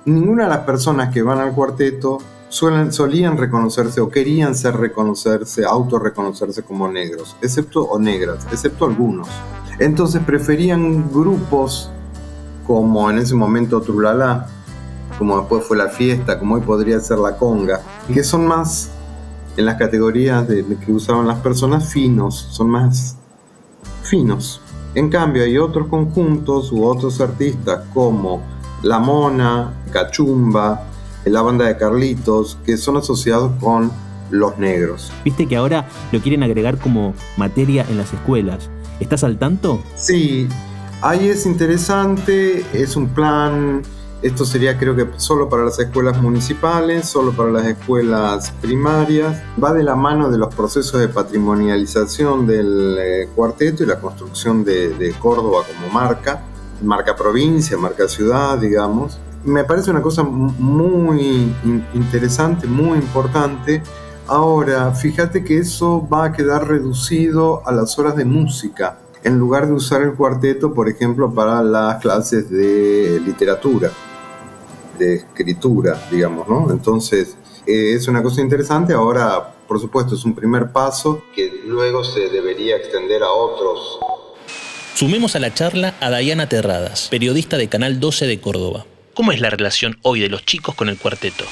ninguna 0.05 0.43
de 0.43 0.49
las 0.49 0.65
personas 0.65 1.11
que 1.11 1.23
van 1.23 1.39
al 1.39 1.53
cuarteto 1.53 2.19
suelen, 2.49 2.93
solían 2.93 3.37
reconocerse 3.37 4.01
o 4.01 4.09
querían 4.09 4.53
ser 4.53 4.75
reconocerse, 4.77 5.65
autorreconocerse 5.65 6.61
como 6.61 6.87
negros, 6.91 7.35
excepto 7.41 7.85
o 7.85 7.97
negras, 7.97 8.45
excepto 8.51 8.85
algunos. 8.85 9.27
Entonces 9.79 10.21
preferían 10.23 11.09
grupos 11.09 11.89
como 12.67 13.09
en 13.09 13.17
ese 13.17 13.33
momento 13.33 13.81
Trulala, 13.81 14.47
como 15.17 15.39
después 15.39 15.65
fue 15.65 15.77
la 15.77 15.89
fiesta, 15.89 16.37
como 16.37 16.55
hoy 16.55 16.61
podría 16.61 16.99
ser 16.99 17.17
la 17.17 17.37
conga, 17.37 17.81
que 18.13 18.23
son 18.23 18.45
más 18.45 18.91
en 19.57 19.65
las 19.65 19.75
categorías 19.75 20.47
de, 20.47 20.65
que 20.85 20.91
usaban 20.91 21.27
las 21.27 21.39
personas 21.39 21.91
finos, 21.91 22.35
son 22.51 22.69
más 22.69 23.17
finos. 24.03 24.61
En 24.95 25.09
cambio 25.09 25.43
hay 25.43 25.57
otros 25.57 25.87
conjuntos 25.87 26.71
u 26.71 26.83
otros 26.85 27.21
artistas 27.21 27.81
como 27.93 28.41
La 28.83 28.99
Mona, 28.99 29.73
Cachumba, 29.91 30.87
la 31.25 31.41
banda 31.41 31.65
de 31.65 31.77
Carlitos, 31.77 32.57
que 32.65 32.77
son 32.77 32.97
asociados 32.97 33.51
con 33.59 33.91
los 34.29 34.57
negros. 34.57 35.11
Viste 35.23 35.47
que 35.47 35.57
ahora 35.57 35.87
lo 36.11 36.19
quieren 36.21 36.43
agregar 36.43 36.77
como 36.77 37.13
materia 37.37 37.85
en 37.89 37.97
las 37.97 38.13
escuelas. 38.13 38.69
¿Estás 38.99 39.23
al 39.23 39.37
tanto? 39.37 39.81
Sí, 39.95 40.47
ahí 41.01 41.29
es 41.29 41.45
interesante, 41.45 42.65
es 42.73 42.95
un 42.95 43.07
plan 43.09 43.81
esto 44.21 44.45
sería 44.45 44.77
creo 44.77 44.97
que 44.97 45.07
solo 45.15 45.47
para 45.47 45.63
las 45.63 45.79
escuelas 45.79 46.21
municipales, 46.21 47.07
solo 47.07 47.31
para 47.31 47.51
las 47.51 47.65
escuelas 47.65 48.51
primarias. 48.61 49.41
Va 49.61 49.71
de 49.71 49.81
la 49.81 49.95
mano 49.95 50.29
de 50.29 50.37
los 50.37 50.53
procesos 50.53 50.99
de 50.99 51.07
patrimonialización 51.07 52.45
del 52.45 52.97
eh, 52.99 53.29
cuarteto 53.33 53.83
y 53.83 53.85
la 53.85 53.99
construcción 54.01 54.65
de, 54.65 55.15
Córdoba 55.19 55.63
como 55.65 55.93
marca, 55.93 56.41
marca 56.83 57.15
provincia, 57.15 57.77
marca 57.77 58.09
ciudad, 58.09 58.57
digamos. 58.57 59.17
Me 59.45 59.63
parece 59.63 59.89
una 59.89 60.01
cosa 60.01 60.23
muy 60.23 61.53
interesante, 61.93 62.67
muy 62.67 62.97
importante. 62.97 63.81
Ahora, 64.29 64.93
fíjate 64.93 65.43
que 65.43 65.57
eso 65.57 66.07
va 66.07 66.25
a 66.25 66.31
quedar 66.31 66.67
reducido 66.67 67.67
a 67.67 67.71
las 67.71 67.97
horas 67.97 68.15
de 68.15 68.25
música, 68.25 68.99
en 69.23 69.39
lugar 69.39 69.65
de 69.65 69.73
usar 69.73 70.03
el 70.03 70.13
cuarteto, 70.13 70.71
por 70.71 70.87
ejemplo, 70.87 71.33
para 71.33 71.63
las 71.63 71.99
clases 71.99 72.47
de 72.47 73.19
literatura 73.25 73.91
de 74.99 75.15
escritura, 75.15 75.99
digamos, 76.11 76.47
¿no? 76.47 76.69
Entonces, 76.69 77.37
eh, 77.65 77.93
es 77.95 78.07
una 78.07 78.21
cosa 78.21 78.41
interesante. 78.41 78.93
Ahora, 78.93 79.55
por 79.67 79.79
supuesto, 79.79 80.13
es 80.13 80.23
un 80.23 80.35
primer 80.35 80.71
paso 80.71 81.23
que 81.33 81.63
luego 81.65 82.03
se 82.03 82.29
debería 82.29 82.75
extender 82.75 83.23
a 83.23 83.31
otros. 83.31 83.97
Sumemos 84.93 85.35
a 85.35 85.39
la 85.39 85.55
charla 85.55 85.95
a 86.01 86.11
Dayana 86.11 86.47
Terradas, 86.47 87.07
periodista 87.09 87.57
de 87.57 87.67
Canal 87.67 87.99
12 87.99 88.27
de 88.27 88.39
Córdoba. 88.39 88.85
¿Cómo 89.15 89.31
es 89.31 89.41
la 89.41 89.49
relación 89.49 89.97
hoy 90.03 90.19
de 90.19 90.29
los 90.29 90.45
chicos 90.45 90.75
con 90.75 90.87
el 90.87 90.99
cuarteto? 90.99 91.45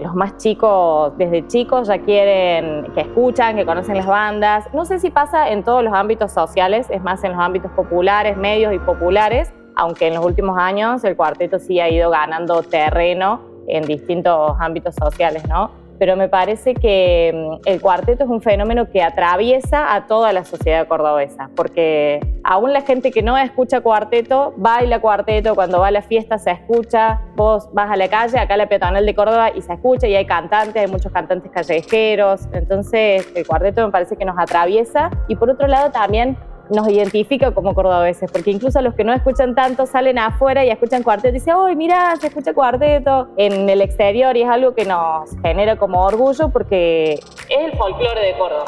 Los 0.00 0.14
más 0.14 0.38
chicos, 0.38 1.12
desde 1.18 1.46
chicos 1.46 1.88
ya 1.88 1.98
quieren, 1.98 2.90
que 2.94 3.02
escuchan, 3.02 3.56
que 3.56 3.66
conocen 3.66 3.96
las 3.96 4.06
bandas. 4.06 4.64
No 4.72 4.84
sé 4.86 4.98
si 4.98 5.10
pasa 5.10 5.50
en 5.50 5.62
todos 5.62 5.84
los 5.84 5.92
ámbitos 5.92 6.32
sociales, 6.32 6.86
es 6.90 7.02
más 7.02 7.22
en 7.22 7.32
los 7.32 7.40
ámbitos 7.40 7.70
populares, 7.72 8.36
medios 8.36 8.72
y 8.72 8.78
populares, 8.78 9.52
aunque 9.76 10.08
en 10.08 10.14
los 10.14 10.24
últimos 10.24 10.56
años 10.58 11.04
el 11.04 11.16
cuarteto 11.16 11.58
sí 11.58 11.80
ha 11.80 11.90
ido 11.90 12.10
ganando 12.10 12.62
terreno 12.62 13.40
en 13.68 13.84
distintos 13.84 14.56
ámbitos 14.58 14.94
sociales, 14.94 15.46
¿no? 15.48 15.70
Pero 16.00 16.16
me 16.16 16.30
parece 16.30 16.72
que 16.72 17.30
mm, 17.32 17.68
el 17.68 17.80
cuarteto 17.82 18.24
es 18.24 18.30
un 18.30 18.40
fenómeno 18.40 18.90
que 18.90 19.02
atraviesa 19.02 19.94
a 19.94 20.06
toda 20.06 20.32
la 20.32 20.44
sociedad 20.44 20.88
cordobesa, 20.88 21.50
porque 21.54 22.20
aún 22.42 22.72
la 22.72 22.80
gente 22.80 23.10
que 23.10 23.22
no 23.22 23.36
escucha 23.36 23.82
cuarteto, 23.82 24.54
baila 24.56 25.00
cuarteto, 25.00 25.54
cuando 25.54 25.78
va 25.78 25.88
a 25.88 25.90
la 25.90 26.00
fiesta 26.00 26.38
se 26.38 26.52
escucha, 26.52 27.20
vos 27.36 27.68
vas 27.74 27.90
a 27.90 27.96
la 27.96 28.08
calle, 28.08 28.38
acá 28.38 28.56
la 28.56 28.66
peatonal 28.66 29.04
de 29.04 29.14
Córdoba, 29.14 29.50
y 29.54 29.60
se 29.60 29.74
escucha, 29.74 30.08
y 30.08 30.16
hay 30.16 30.24
cantantes, 30.24 30.82
hay 30.82 30.90
muchos 30.90 31.12
cantantes 31.12 31.52
callejeros, 31.52 32.48
entonces 32.52 33.30
el 33.34 33.46
cuarteto 33.46 33.84
me 33.84 33.92
parece 33.92 34.16
que 34.16 34.24
nos 34.24 34.38
atraviesa, 34.38 35.10
y 35.28 35.36
por 35.36 35.50
otro 35.50 35.66
lado 35.66 35.90
también 35.90 36.38
nos 36.70 36.88
identifica 36.88 37.52
como 37.52 37.74
cordobeses, 37.74 38.30
porque 38.30 38.50
incluso 38.50 38.80
los 38.80 38.94
que 38.94 39.04
no 39.04 39.12
escuchan 39.12 39.54
tanto 39.54 39.86
salen 39.86 40.18
afuera 40.18 40.64
y 40.64 40.70
escuchan 40.70 41.02
cuarteto 41.02 41.28
y 41.28 41.32
dicen, 41.38 41.54
¡ay, 41.56 41.76
mira, 41.76 42.16
se 42.16 42.28
escucha 42.28 42.54
cuarteto! 42.54 43.28
En 43.36 43.68
el 43.68 43.80
exterior 43.80 44.36
y 44.36 44.42
es 44.42 44.48
algo 44.48 44.74
que 44.74 44.84
nos 44.84 45.30
genera 45.42 45.76
como 45.76 46.04
orgullo 46.04 46.48
porque 46.50 47.14
es 47.14 47.20
el 47.48 47.76
folclore 47.76 48.20
de 48.20 48.38
Córdoba. 48.38 48.64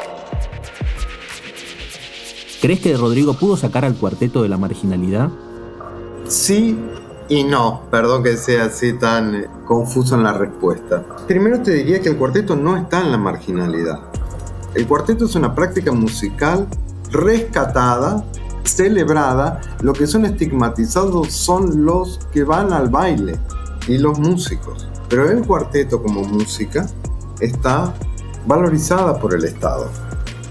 ¿Crees 2.61 2.79
que 2.79 2.95
Rodrigo 2.95 3.33
pudo 3.33 3.57
sacar 3.57 3.83
al 3.83 3.95
cuarteto 3.95 4.41
de 4.41 4.49
la 4.49 4.57
marginalidad? 4.57 5.29
Sí 6.27 6.77
y 7.29 7.43
no, 7.43 7.83
perdón 7.89 8.21
que 8.21 8.35
sea 8.35 8.65
así 8.65 8.93
tan 8.93 9.35
eh, 9.35 9.47
confuso 9.65 10.15
en 10.15 10.23
la 10.23 10.33
respuesta. 10.33 11.03
Primero 11.27 11.61
te 11.61 11.71
diría 11.71 12.01
que 12.01 12.09
el 12.09 12.17
cuarteto 12.17 12.55
no 12.55 12.75
está 12.75 13.01
en 13.01 13.11
la 13.11 13.17
marginalidad. 13.17 13.99
El 14.75 14.87
cuarteto 14.87 15.25
es 15.25 15.35
una 15.35 15.55
práctica 15.55 15.91
musical 15.91 16.67
rescatada, 17.13 18.25
celebrada, 18.63 19.61
lo 19.81 19.93
que 19.93 20.07
son 20.07 20.25
estigmatizados 20.25 21.31
son 21.31 21.85
los 21.85 22.19
que 22.33 22.43
van 22.43 22.73
al 22.73 22.89
baile 22.89 23.39
y 23.87 23.97
los 23.97 24.19
músicos. 24.19 24.87
Pero 25.09 25.29
el 25.29 25.45
cuarteto 25.45 26.01
como 26.01 26.23
música 26.23 26.87
está 27.39 27.93
valorizada 28.47 29.19
por 29.19 29.33
el 29.33 29.45
Estado, 29.45 29.89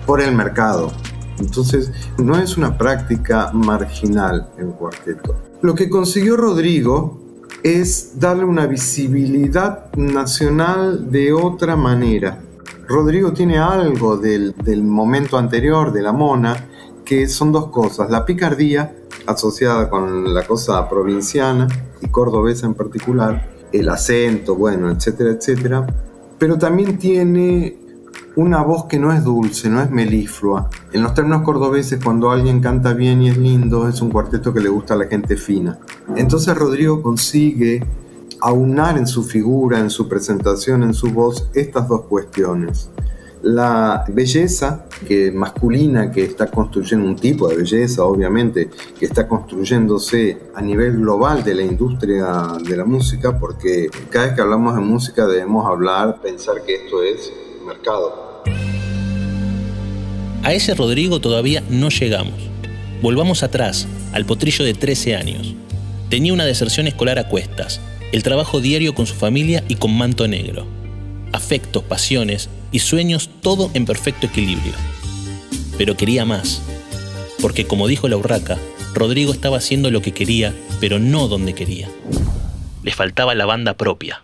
por 0.06 0.20
el 0.20 0.34
mercado. 0.34 0.92
Entonces 1.38 1.90
no 2.18 2.38
es 2.38 2.56
una 2.56 2.78
práctica 2.78 3.50
marginal 3.52 4.48
el 4.58 4.68
cuarteto. 4.68 5.34
Lo 5.62 5.74
que 5.74 5.90
consiguió 5.90 6.36
Rodrigo 6.36 7.20
es 7.62 8.18
darle 8.18 8.44
una 8.44 8.66
visibilidad 8.66 9.92
nacional 9.94 11.10
de 11.10 11.32
otra 11.32 11.76
manera. 11.76 12.40
Rodrigo 12.86 13.32
tiene 13.32 13.58
algo 13.58 14.16
del, 14.16 14.54
momento 14.82 15.38
anterior 15.38 15.92
de 15.92 16.02
la 16.02 16.12
mona, 16.12 16.68
que 17.04 17.28
son 17.28 17.52
dos 17.52 17.68
cosas, 17.68 18.10
la 18.10 18.24
picardía 18.24 18.94
asociada 19.26 19.88
con 19.88 20.34
la 20.34 20.44
cosa 20.46 20.88
provinciana 20.88 21.66
y 22.00 22.08
cordobesa 22.08 22.66
en 22.66 22.74
particular, 22.74 23.50
el 23.72 23.88
acento, 23.88 24.56
bueno, 24.56 24.90
etcétera, 24.90 25.30
etcétera, 25.30 25.86
pero 26.38 26.58
también 26.58 26.98
tiene 26.98 27.78
una 28.36 28.62
voz 28.62 28.86
que 28.86 28.98
no 28.98 29.12
es 29.12 29.22
dulce, 29.24 29.68
no 29.68 29.82
es 29.82 29.90
meliflua. 29.90 30.70
En 30.92 31.02
los 31.02 31.14
términos 31.14 31.42
cordobeses, 31.42 32.02
cuando 32.02 32.30
alguien 32.30 32.60
canta 32.60 32.94
bien 32.94 33.22
y 33.22 33.28
es 33.28 33.36
lindo, 33.36 33.88
es 33.88 34.00
un 34.00 34.10
cuarteto 34.10 34.52
que 34.52 34.60
le 34.60 34.68
gusta 34.68 34.94
a 34.94 34.96
la 34.96 35.06
gente 35.06 35.36
fina. 35.36 35.78
Entonces 36.16 36.56
Rodrigo 36.56 37.02
consigue 37.02 37.84
aunar 38.42 38.98
en 38.98 39.06
su 39.06 39.22
figura, 39.22 39.78
en 39.78 39.88
su 39.88 40.08
presentación, 40.08 40.82
en 40.82 40.94
su 40.94 41.12
voz, 41.12 41.48
estas 41.54 41.88
dos 41.88 42.02
cuestiones. 42.02 42.90
La 43.40 44.04
belleza 44.08 44.86
que 45.06 45.30
masculina 45.30 46.10
que 46.10 46.24
está 46.24 46.48
construyendo 46.48 47.08
un 47.08 47.16
tipo 47.16 47.48
de 47.48 47.56
belleza, 47.56 48.04
obviamente, 48.04 48.68
que 48.98 49.06
está 49.06 49.28
construyéndose 49.28 50.38
a 50.54 50.60
nivel 50.60 50.98
global 50.98 51.44
de 51.44 51.54
la 51.54 51.62
industria 51.62 52.58
de 52.64 52.76
la 52.76 52.84
música, 52.84 53.38
porque 53.38 53.88
cada 54.10 54.26
vez 54.26 54.34
que 54.34 54.40
hablamos 54.40 54.74
de 54.74 54.80
música 54.80 55.26
debemos 55.26 55.64
hablar, 55.64 56.20
pensar 56.20 56.62
que 56.64 56.74
esto 56.74 57.02
es 57.02 57.32
mercado. 57.64 58.42
A 60.42 60.52
ese 60.52 60.74
Rodrigo 60.74 61.20
todavía 61.20 61.62
no 61.70 61.90
llegamos. 61.90 62.40
Volvamos 63.02 63.44
atrás, 63.44 63.86
al 64.12 64.26
potrillo 64.26 64.64
de 64.64 64.74
13 64.74 65.14
años. 65.14 65.54
Tenía 66.10 66.32
una 66.32 66.44
deserción 66.44 66.88
escolar 66.88 67.18
a 67.18 67.28
cuestas, 67.28 67.80
el 68.12 68.22
trabajo 68.22 68.60
diario 68.60 68.94
con 68.94 69.06
su 69.06 69.14
familia 69.14 69.64
y 69.68 69.76
con 69.76 69.96
manto 69.96 70.28
negro. 70.28 70.66
Afectos, 71.32 71.82
pasiones 71.82 72.50
y 72.70 72.78
sueños, 72.80 73.30
todo 73.40 73.70
en 73.72 73.86
perfecto 73.86 74.26
equilibrio. 74.26 74.74
Pero 75.78 75.96
quería 75.96 76.26
más, 76.26 76.62
porque 77.40 77.66
como 77.66 77.88
dijo 77.88 78.08
la 78.08 78.18
urraca, 78.18 78.58
Rodrigo 78.94 79.32
estaba 79.32 79.56
haciendo 79.56 79.90
lo 79.90 80.02
que 80.02 80.12
quería, 80.12 80.54
pero 80.78 80.98
no 80.98 81.26
donde 81.26 81.54
quería. 81.54 81.88
Le 82.82 82.92
faltaba 82.92 83.34
la 83.34 83.46
banda 83.46 83.74
propia. 83.74 84.22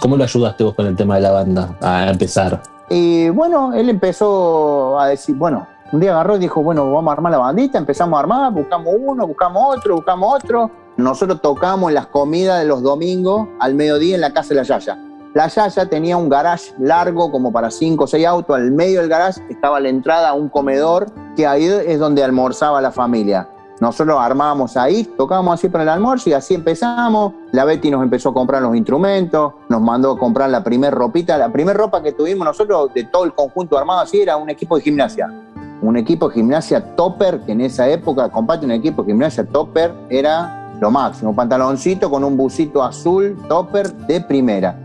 ¿Cómo 0.00 0.18
lo 0.18 0.24
ayudaste 0.24 0.62
vos 0.62 0.74
con 0.74 0.86
el 0.86 0.94
tema 0.94 1.14
de 1.16 1.22
la 1.22 1.30
banda 1.30 1.78
a 1.80 2.10
empezar? 2.10 2.62
Y 2.90 3.30
bueno, 3.30 3.72
él 3.72 3.88
empezó 3.88 5.00
a 5.00 5.08
decir, 5.08 5.34
bueno, 5.34 5.66
un 5.92 6.00
día 6.00 6.12
agarró 6.12 6.36
y 6.36 6.40
dijo, 6.40 6.62
bueno, 6.62 6.92
vamos 6.92 7.10
a 7.10 7.14
armar 7.14 7.32
la 7.32 7.38
bandita, 7.38 7.78
empezamos 7.78 8.18
a 8.18 8.20
armar, 8.20 8.52
buscamos 8.52 8.94
uno, 8.98 9.26
buscamos 9.26 9.76
otro, 9.76 9.96
buscamos 9.96 10.34
otro. 10.42 10.70
Nosotros 10.98 11.40
tocamos 11.40 11.92
las 11.92 12.08
comidas 12.08 12.58
de 12.58 12.66
los 12.66 12.82
domingos 12.82 13.46
al 13.60 13.76
mediodía 13.76 14.16
en 14.16 14.20
la 14.20 14.32
casa 14.32 14.48
de 14.48 14.56
la 14.56 14.62
Yaya. 14.64 14.98
La 15.32 15.46
Yaya 15.46 15.86
tenía 15.88 16.16
un 16.16 16.28
garage 16.28 16.72
largo 16.76 17.30
como 17.30 17.52
para 17.52 17.70
5 17.70 18.02
o 18.02 18.06
6 18.08 18.26
autos. 18.26 18.56
Al 18.56 18.72
medio 18.72 18.98
del 18.98 19.08
garage 19.08 19.40
estaba 19.48 19.78
la 19.78 19.90
entrada 19.90 20.30
a 20.30 20.32
un 20.32 20.48
comedor 20.48 21.06
que 21.36 21.46
ahí 21.46 21.66
es 21.66 22.00
donde 22.00 22.24
almorzaba 22.24 22.80
la 22.80 22.90
familia. 22.90 23.48
Nosotros 23.80 24.18
armábamos 24.18 24.76
ahí, 24.76 25.04
tocábamos 25.04 25.54
así 25.54 25.68
para 25.68 25.84
el 25.84 25.88
almuerzo 25.88 26.30
y 26.30 26.32
así 26.32 26.54
empezamos. 26.54 27.32
La 27.52 27.64
Betty 27.64 27.92
nos 27.92 28.02
empezó 28.02 28.30
a 28.30 28.34
comprar 28.34 28.60
los 28.60 28.74
instrumentos, 28.74 29.52
nos 29.68 29.80
mandó 29.80 30.10
a 30.10 30.18
comprar 30.18 30.50
la 30.50 30.64
primer 30.64 30.92
ropita. 30.92 31.38
La 31.38 31.52
primera 31.52 31.78
ropa 31.78 32.02
que 32.02 32.10
tuvimos 32.10 32.44
nosotros 32.44 32.92
de 32.92 33.04
todo 33.04 33.24
el 33.24 33.32
conjunto 33.34 33.78
armado 33.78 34.00
así 34.00 34.20
era 34.20 34.36
un 34.36 34.50
equipo 34.50 34.74
de 34.76 34.82
gimnasia. 34.82 35.32
Un 35.80 35.96
equipo 35.96 36.28
de 36.28 36.34
gimnasia 36.34 36.96
topper, 36.96 37.38
que 37.42 37.52
en 37.52 37.60
esa 37.60 37.88
época, 37.88 38.28
comparte 38.30 38.66
un 38.66 38.72
equipo 38.72 39.04
de 39.04 39.12
gimnasia 39.12 39.46
topper, 39.46 39.94
era 40.10 40.57
lo 40.80 40.90
máximo. 40.90 41.34
Pantaloncito 41.34 42.10
con 42.10 42.24
un 42.24 42.36
busito 42.36 42.82
azul 42.82 43.36
topper 43.48 43.92
de 43.92 44.20
primera. 44.20 44.78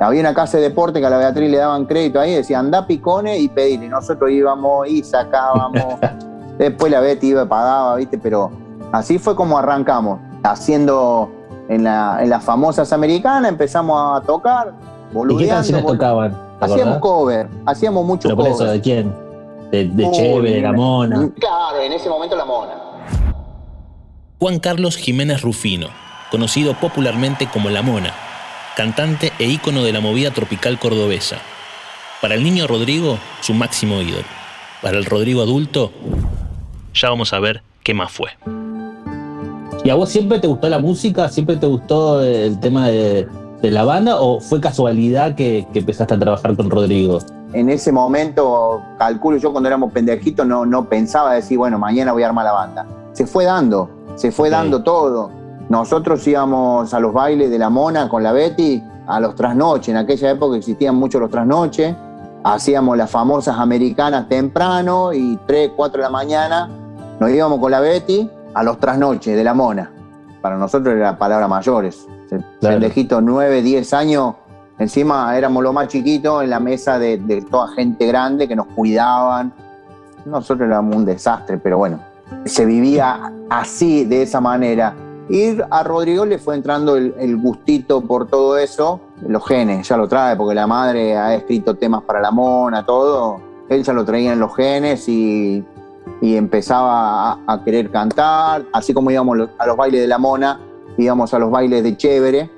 Había 0.00 0.20
una 0.20 0.32
casa 0.32 0.56
de 0.56 0.64
deporte 0.64 0.98
que 0.98 1.06
a 1.06 1.10
la 1.10 1.18
Beatriz 1.18 1.50
le 1.50 1.58
daban 1.58 1.84
crédito 1.84 2.20
ahí, 2.20 2.34
decía 2.34 2.58
anda 2.58 2.86
picone 2.86 3.38
y 3.38 3.48
pedirle. 3.48 3.88
Nosotros 3.88 4.30
íbamos 4.30 4.88
y 4.88 5.02
sacábamos. 5.02 5.98
Después 6.58 6.90
la 6.90 7.00
Betty 7.00 7.28
iba 7.28 7.42
y 7.42 7.46
pagaba, 7.46 7.96
¿viste? 7.96 8.18
Pero 8.18 8.50
así 8.92 9.18
fue 9.18 9.36
como 9.36 9.58
arrancamos, 9.58 10.18
haciendo 10.42 11.30
en, 11.68 11.84
la, 11.84 12.18
en 12.22 12.30
las 12.30 12.42
famosas 12.42 12.92
americanas, 12.92 13.50
empezamos 13.50 14.20
a 14.20 14.24
tocar, 14.26 14.72
boludeando. 15.12 15.42
¿Y 15.42 15.46
qué 15.46 15.52
canciones 15.52 15.86
tocaban? 15.86 16.36
Hacíamos 16.60 16.98
cover, 16.98 17.48
hacíamos 17.64 18.04
mucho 18.04 18.28
¿Pero 18.28 18.36
por 18.36 18.48
eso 18.48 18.64
de 18.64 18.80
quién? 18.80 19.14
¿De, 19.70 19.86
de 19.86 20.10
Cheve, 20.10 20.50
de 20.50 20.60
La 20.60 20.72
Mona? 20.72 21.30
Claro, 21.38 21.80
en 21.80 21.92
ese 21.92 22.08
momento 22.10 22.36
La 22.36 22.44
Mona. 22.44 22.89
Juan 24.40 24.58
Carlos 24.58 24.96
Jiménez 24.96 25.42
Rufino, 25.42 25.88
conocido 26.30 26.72
popularmente 26.72 27.46
como 27.52 27.68
La 27.68 27.82
Mona, 27.82 28.14
cantante 28.74 29.34
e 29.38 29.44
ícono 29.44 29.84
de 29.84 29.92
la 29.92 30.00
movida 30.00 30.30
tropical 30.30 30.78
cordobesa. 30.78 31.36
Para 32.22 32.36
el 32.36 32.42
niño 32.42 32.66
Rodrigo, 32.66 33.18
su 33.42 33.52
máximo 33.52 34.00
ídolo. 34.00 34.24
Para 34.80 34.96
el 34.96 35.04
Rodrigo 35.04 35.42
adulto, 35.42 35.92
ya 36.94 37.10
vamos 37.10 37.34
a 37.34 37.38
ver 37.38 37.62
qué 37.82 37.92
más 37.92 38.12
fue. 38.12 38.30
¿Y 39.84 39.90
a 39.90 39.94
vos 39.94 40.08
siempre 40.08 40.38
te 40.38 40.46
gustó 40.46 40.70
la 40.70 40.78
música? 40.78 41.28
¿Siempre 41.28 41.56
te 41.56 41.66
gustó 41.66 42.22
el 42.22 42.58
tema 42.60 42.88
de, 42.88 43.28
la 43.60 43.84
banda? 43.84 44.22
¿O 44.22 44.40
fue 44.40 44.58
casualidad 44.58 45.34
que, 45.34 45.66
empezaste 45.74 46.14
a 46.14 46.18
trabajar 46.18 46.56
con 46.56 46.70
Rodrigo? 46.70 47.18
En 47.52 47.68
ese 47.68 47.92
momento, 47.92 48.80
calculo 48.98 49.36
yo 49.36 49.52
cuando 49.52 49.68
éramos 49.68 49.92
pendejitos, 49.92 50.46
no, 50.46 50.64
no 50.64 50.88
pensaba 50.88 51.34
decir, 51.34 51.58
bueno, 51.58 51.78
mañana 51.78 52.12
voy 52.12 52.22
a 52.22 52.28
armar 52.28 52.46
la 52.46 52.52
banda. 52.52 52.86
Se 53.12 53.26
fue 53.26 53.44
dando, 53.44 53.99
se 54.20 54.30
fue 54.30 54.50
dando 54.50 54.82
todo. 54.82 55.30
Nosotros 55.70 56.26
íbamos 56.28 56.92
a 56.92 57.00
los 57.00 57.14
bailes 57.14 57.50
de 57.50 57.58
la 57.58 57.70
Mona 57.70 58.06
con 58.06 58.22
la 58.22 58.32
Betty 58.32 58.82
a 59.06 59.18
los 59.18 59.34
trasnoches. 59.34 59.88
En 59.88 59.96
aquella 59.96 60.32
época 60.32 60.58
existían 60.58 60.94
muchos 60.94 61.22
los 61.22 61.30
trasnoches. 61.30 61.96
Hacíamos 62.44 62.98
las 62.98 63.10
famosas 63.10 63.56
americanas 63.58 64.28
temprano 64.28 65.14
y 65.14 65.38
3, 65.46 65.70
4 65.74 65.96
de 65.96 66.02
la 66.02 66.10
mañana 66.10 66.68
nos 67.18 67.30
íbamos 67.30 67.60
con 67.60 67.70
la 67.70 67.80
Betty 67.80 68.30
a 68.52 68.62
los 68.62 68.78
trasnoches 68.78 69.34
de 69.34 69.42
la 69.42 69.54
mona. 69.54 69.90
Para 70.42 70.58
nosotros 70.58 70.94
era 70.94 71.18
palabra 71.18 71.48
mayores. 71.48 72.06
Pendejito, 72.60 73.22
9, 73.22 73.62
10 73.62 73.94
años. 73.94 74.34
Encima 74.78 75.34
éramos 75.34 75.62
lo 75.62 75.72
más 75.72 75.88
chiquitos 75.88 76.44
en 76.44 76.50
la 76.50 76.60
mesa 76.60 76.98
de, 76.98 77.42
toda 77.50 77.68
gente 77.68 78.06
grande 78.06 78.46
que 78.46 78.54
nos 78.54 78.66
cuidaban. 78.66 79.50
Nosotros 80.26 80.66
éramos 80.66 80.94
un 80.94 81.06
desastre, 81.06 81.56
pero 81.56 81.78
bueno, 81.78 82.00
se 82.44 82.64
vivía 82.64 83.32
así, 83.48 84.04
de 84.04 84.22
esa 84.22 84.40
manera. 84.40 84.94
Y 85.28 85.56
a 85.70 85.82
Rodrigo 85.84 86.24
le 86.24 86.38
fue 86.38 86.56
entrando 86.56 86.96
el, 86.96 87.36
gustito 87.36 88.00
por 88.00 88.26
todo 88.26 88.58
eso, 88.58 89.00
los 89.26 89.46
genes, 89.46 89.88
ya 89.88 89.96
lo 89.96 90.08
trae, 90.08 90.34
porque 90.36 90.54
la 90.54 90.66
madre 90.66 91.16
ha 91.16 91.34
escrito 91.34 91.76
temas 91.76 92.02
para 92.02 92.20
la 92.20 92.30
mona, 92.30 92.84
todo. 92.84 93.40
Él 93.68 93.84
ya 93.84 93.92
lo 93.92 94.04
traía 94.04 94.32
en 94.32 94.40
los 94.40 94.54
genes 94.56 95.08
y 95.08 95.64
y 96.20 96.36
empezaba 96.36 97.38
a, 97.46 97.64
querer 97.64 97.90
cantar, 97.90 98.64
así 98.72 98.92
como 98.92 99.10
íbamos 99.10 99.48
a 99.58 99.66
los 99.66 99.76
bailes 99.76 100.00
de 100.02 100.06
la 100.06 100.18
mona, 100.18 100.60
íbamos 100.98 101.32
a 101.32 101.38
los 101.38 101.50
bailes 101.50 101.82
de 101.82 101.96
Chévere, 101.96 102.50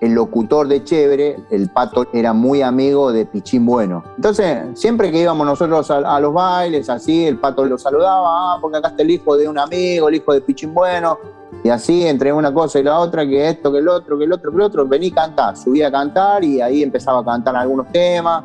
el 0.00 0.12
locutor 0.12 0.68
de 0.68 0.84
Chévere, 0.84 1.36
el 1.50 1.70
pato 1.70 2.06
era 2.12 2.32
muy 2.32 2.62
amigo 2.62 3.12
de 3.12 3.24
Pichín 3.26 3.64
Bueno. 3.64 4.04
Entonces, 4.16 4.58
siempre 4.74 5.10
que 5.10 5.22
íbamos 5.22 5.46
nosotros 5.46 5.90
a, 5.90 6.20
los 6.20 6.32
bailes, 6.34 6.88
así, 6.90 7.26
el 7.26 7.38
pato 7.38 7.64
lo 7.64 7.78
saludaba, 7.78 8.54
ah, 8.54 8.58
porque 8.60 8.78
acá 8.78 8.88
está 8.88 9.02
el 9.02 9.10
hijo 9.10 9.36
de 9.36 9.48
un 9.48 9.58
amigo, 9.58 10.08
el 10.08 10.16
hijo 10.16 10.32
de 10.32 10.40
Pichín 10.40 10.74
Bueno, 10.74 11.18
y 11.64 11.70
así, 11.70 12.06
entre 12.06 12.32
una 12.32 12.52
cosa 12.52 12.78
y 12.78 12.82
la 12.82 12.98
otra, 12.98 13.26
que 13.26 13.48
esto, 13.48 13.72
que 13.72 13.78
el 13.78 13.88
otro, 13.88 14.18
que 14.18 14.24
el 14.24 14.32
otro, 14.32 14.50
que 14.50 14.56
el 14.56 14.62
otro, 14.62 14.86
vení 14.86 15.08
a 15.08 15.14
cantar, 15.14 15.56
subía 15.56 15.88
a 15.88 15.90
cantar 15.90 16.44
y 16.44 16.60
ahí 16.60 16.82
empezaba 16.82 17.20
a 17.20 17.24
cantar 17.24 17.56
algunos 17.56 17.90
temas, 17.90 18.44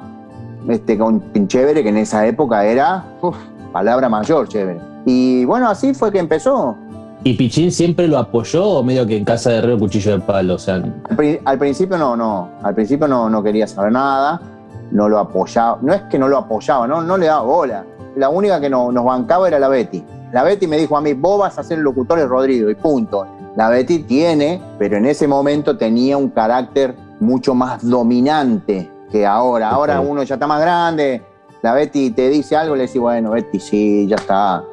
este, 0.68 0.98
con 0.98 1.22
Chévere, 1.48 1.84
que 1.84 1.90
en 1.90 1.98
esa 1.98 2.26
época 2.26 2.66
era 2.66 3.04
palabra 3.72 4.10
mayor, 4.10 4.48
chévere. 4.48 4.80
Y 5.06 5.46
bueno, 5.46 5.68
así 5.70 5.94
fue 5.94 6.12
que 6.12 6.20
empezó. 6.20 6.78
¿Y 7.24 7.34
Pichín 7.34 7.72
siempre 7.72 8.08
lo 8.08 8.18
apoyó 8.18 8.66
o 8.66 8.84
medio 8.84 9.06
que 9.06 9.18
en 9.18 9.26
casa 9.26 9.52
de 9.52 9.58
Herrero 9.58 9.78
cuchillo 9.78 10.14
de 10.14 10.20
palo? 10.20 10.56
O 10.56 10.58
sea... 10.58 10.82
al, 11.46 11.60
principio 11.60 11.98
no, 11.98 12.16
no. 12.16 12.50
Al 12.64 12.74
principio 12.74 13.08
no, 13.08 13.30
no 13.30 13.44
quería 13.44 13.68
saber 13.68 13.92
nada, 13.92 14.42
no 14.92 15.08
lo 15.08 15.20
apoyaba. 15.20 15.78
No 15.82 15.94
es 15.94 16.02
que 16.04 16.18
no 16.18 16.28
lo 16.28 16.38
apoyaba, 16.40 16.88
no, 16.88 17.02
no 17.02 17.18
le 17.18 17.28
daba 17.28 17.44
bola. 17.44 17.86
La 18.16 18.30
única 18.30 18.60
que 18.60 18.70
no, 18.70 18.92
nos 18.92 19.06
bancaba 19.06 19.48
era 19.48 19.60
la 19.60 19.68
Betty. 19.68 20.04
La 20.34 20.44
Betty 20.44 20.66
me 20.66 20.78
dijo 20.78 20.98
a 20.98 21.02
mí, 21.02 21.14
vos 21.14 21.40
vas 21.40 21.60
a 21.60 21.64
ser 21.64 21.78
el 21.78 21.84
locutor 21.84 22.18
de 22.18 22.26
Rodrigo, 22.26 22.70
y 22.70 22.76
punto. 22.76 23.28
La 23.56 23.70
Betty 23.70 24.00
tiene, 24.00 24.60
pero 24.80 24.98
en 24.98 25.06
ese 25.06 25.28
momento 25.28 25.78
tenía 25.78 26.18
un 26.18 26.30
carácter 26.30 26.96
mucho 27.20 27.54
más 27.54 27.88
dominante 27.88 28.90
que 29.12 29.28
ahora. 29.28 29.70
Ahora 29.70 30.00
uno 30.00 30.24
ya 30.24 30.36
está 30.36 30.48
más 30.48 30.62
grande, 30.62 31.22
la 31.62 31.74
Betty 31.74 32.10
te 32.12 32.30
dice 32.30 32.56
algo, 32.56 32.76
le 32.76 32.88
decís, 32.88 33.00
bueno, 33.00 33.32
Betty, 33.32 33.60
sí, 33.60 34.08
ya 34.08 34.16
está. 34.16 34.64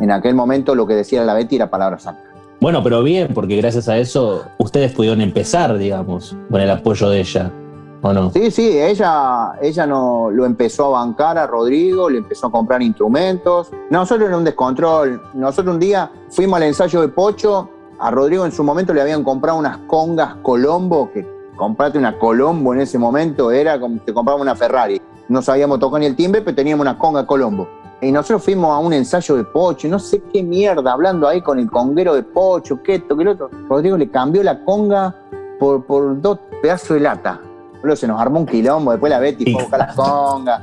En 0.00 0.10
aquel 0.10 0.34
momento 0.34 0.74
lo 0.74 0.86
que 0.86 0.94
decía 0.94 1.24
la 1.24 1.34
Betty 1.34 1.56
era 1.56 1.70
palabra 1.70 1.98
santa. 1.98 2.22
Bueno, 2.60 2.82
pero 2.82 3.02
bien, 3.02 3.28
porque 3.34 3.56
gracias 3.56 3.88
a 3.88 3.98
eso 3.98 4.44
ustedes 4.58 4.92
pudieron 4.92 5.20
empezar, 5.20 5.76
digamos, 5.76 6.36
con 6.50 6.60
el 6.60 6.70
apoyo 6.70 7.10
de 7.10 7.20
ella, 7.20 7.52
¿o 8.00 8.12
no? 8.12 8.30
Sí, 8.30 8.50
sí, 8.50 8.78
ella, 8.78 9.52
ella 9.60 9.86
no, 9.86 10.30
lo 10.30 10.46
empezó 10.46 10.86
a 10.86 11.04
bancar 11.04 11.36
a 11.36 11.46
Rodrigo, 11.46 12.08
le 12.08 12.18
empezó 12.18 12.46
a 12.46 12.50
comprar 12.50 12.82
instrumentos. 12.82 13.70
Nosotros 13.90 14.28
era 14.28 14.38
un 14.38 14.44
descontrol. 14.44 15.22
Nosotros 15.34 15.74
un 15.74 15.80
día 15.80 16.10
fuimos 16.30 16.56
al 16.56 16.64
ensayo 16.64 17.02
de 17.02 17.08
Pocho, 17.08 17.68
a 17.98 18.10
Rodrigo 18.10 18.44
en 18.44 18.52
su 18.52 18.64
momento 18.64 18.94
le 18.94 19.02
habían 19.02 19.22
comprado 19.22 19.58
unas 19.58 19.78
congas 19.86 20.36
Colombo, 20.42 21.10
que 21.12 21.26
comprarte 21.56 21.98
una 21.98 22.18
Colombo 22.18 22.72
en 22.74 22.80
ese 22.80 22.98
momento 22.98 23.50
era 23.50 23.78
como 23.78 24.02
que 24.04 24.12
compraba 24.12 24.40
una 24.40 24.54
Ferrari 24.54 25.00
no 25.28 25.42
sabíamos 25.42 25.78
tocar 25.80 26.00
ni 26.00 26.06
el 26.06 26.16
timbre, 26.16 26.40
pero 26.42 26.54
teníamos 26.54 26.84
una 26.84 26.98
conga 26.98 27.26
Colombo. 27.26 27.68
Y 28.06 28.12
nosotros 28.12 28.44
fuimos 28.44 28.70
a 28.72 28.78
un 28.78 28.92
ensayo 28.92 29.36
de 29.36 29.44
Pocho, 29.44 29.86
y 29.86 29.90
no 29.90 29.98
sé 29.98 30.22
qué 30.32 30.42
mierda, 30.42 30.92
hablando 30.92 31.26
ahí 31.26 31.40
con 31.42 31.58
el 31.58 31.70
conguero 31.70 32.14
de 32.14 32.22
Pocho, 32.22 32.82
que 32.82 32.96
esto, 32.96 33.16
que 33.16 33.24
lo 33.24 33.32
otro. 33.32 33.50
Rodrigo 33.68 33.96
le 33.96 34.08
cambió 34.10 34.42
la 34.42 34.64
conga 34.64 35.14
por, 35.58 35.84
por 35.86 36.20
dos 36.20 36.38
pedazos 36.62 36.90
de 36.90 37.00
lata. 37.00 37.40
Luego 37.82 37.96
se 37.96 38.06
nos 38.06 38.20
armó 38.20 38.40
un 38.40 38.46
quilombo, 38.46 38.92
después 38.92 39.10
la 39.10 39.18
Betty 39.18 39.52
fue 39.52 39.60
a 39.60 39.64
buscar 39.64 39.78
la 39.80 39.94
conga. 39.94 40.62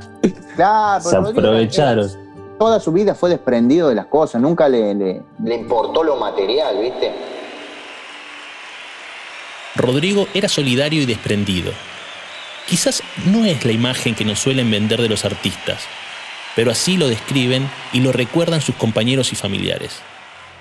Claro, 0.56 1.00
Se 1.02 1.10
pero 1.10 1.22
Rodrigo 1.22 1.40
aprovecharon. 1.48 2.10
toda 2.58 2.80
su 2.80 2.92
vida 2.92 3.14
fue 3.14 3.30
desprendido 3.30 3.88
de 3.88 3.94
las 3.94 4.06
cosas, 4.06 4.40
nunca 4.40 4.68
le, 4.68 4.94
le- 4.94 5.22
le 5.42 5.54
importó 5.54 6.02
lo 6.04 6.16
material, 6.16 6.78
¿viste? 6.80 7.12
Rodrigo 9.76 10.26
era 10.34 10.48
solidario 10.48 11.02
y 11.02 11.06
desprendido. 11.06 11.72
Quizás 12.68 13.02
no 13.26 13.44
es 13.44 13.64
la 13.64 13.72
imagen 13.72 14.14
que 14.14 14.24
nos 14.24 14.38
suelen 14.38 14.70
vender 14.70 15.00
de 15.02 15.08
los 15.08 15.24
artistas, 15.24 15.82
pero 16.56 16.70
así 16.70 16.96
lo 16.96 17.08
describen 17.08 17.68
y 17.92 18.00
lo 18.00 18.12
recuerdan 18.12 18.60
sus 18.60 18.74
compañeros 18.74 19.32
y 19.32 19.36
familiares. 19.36 20.00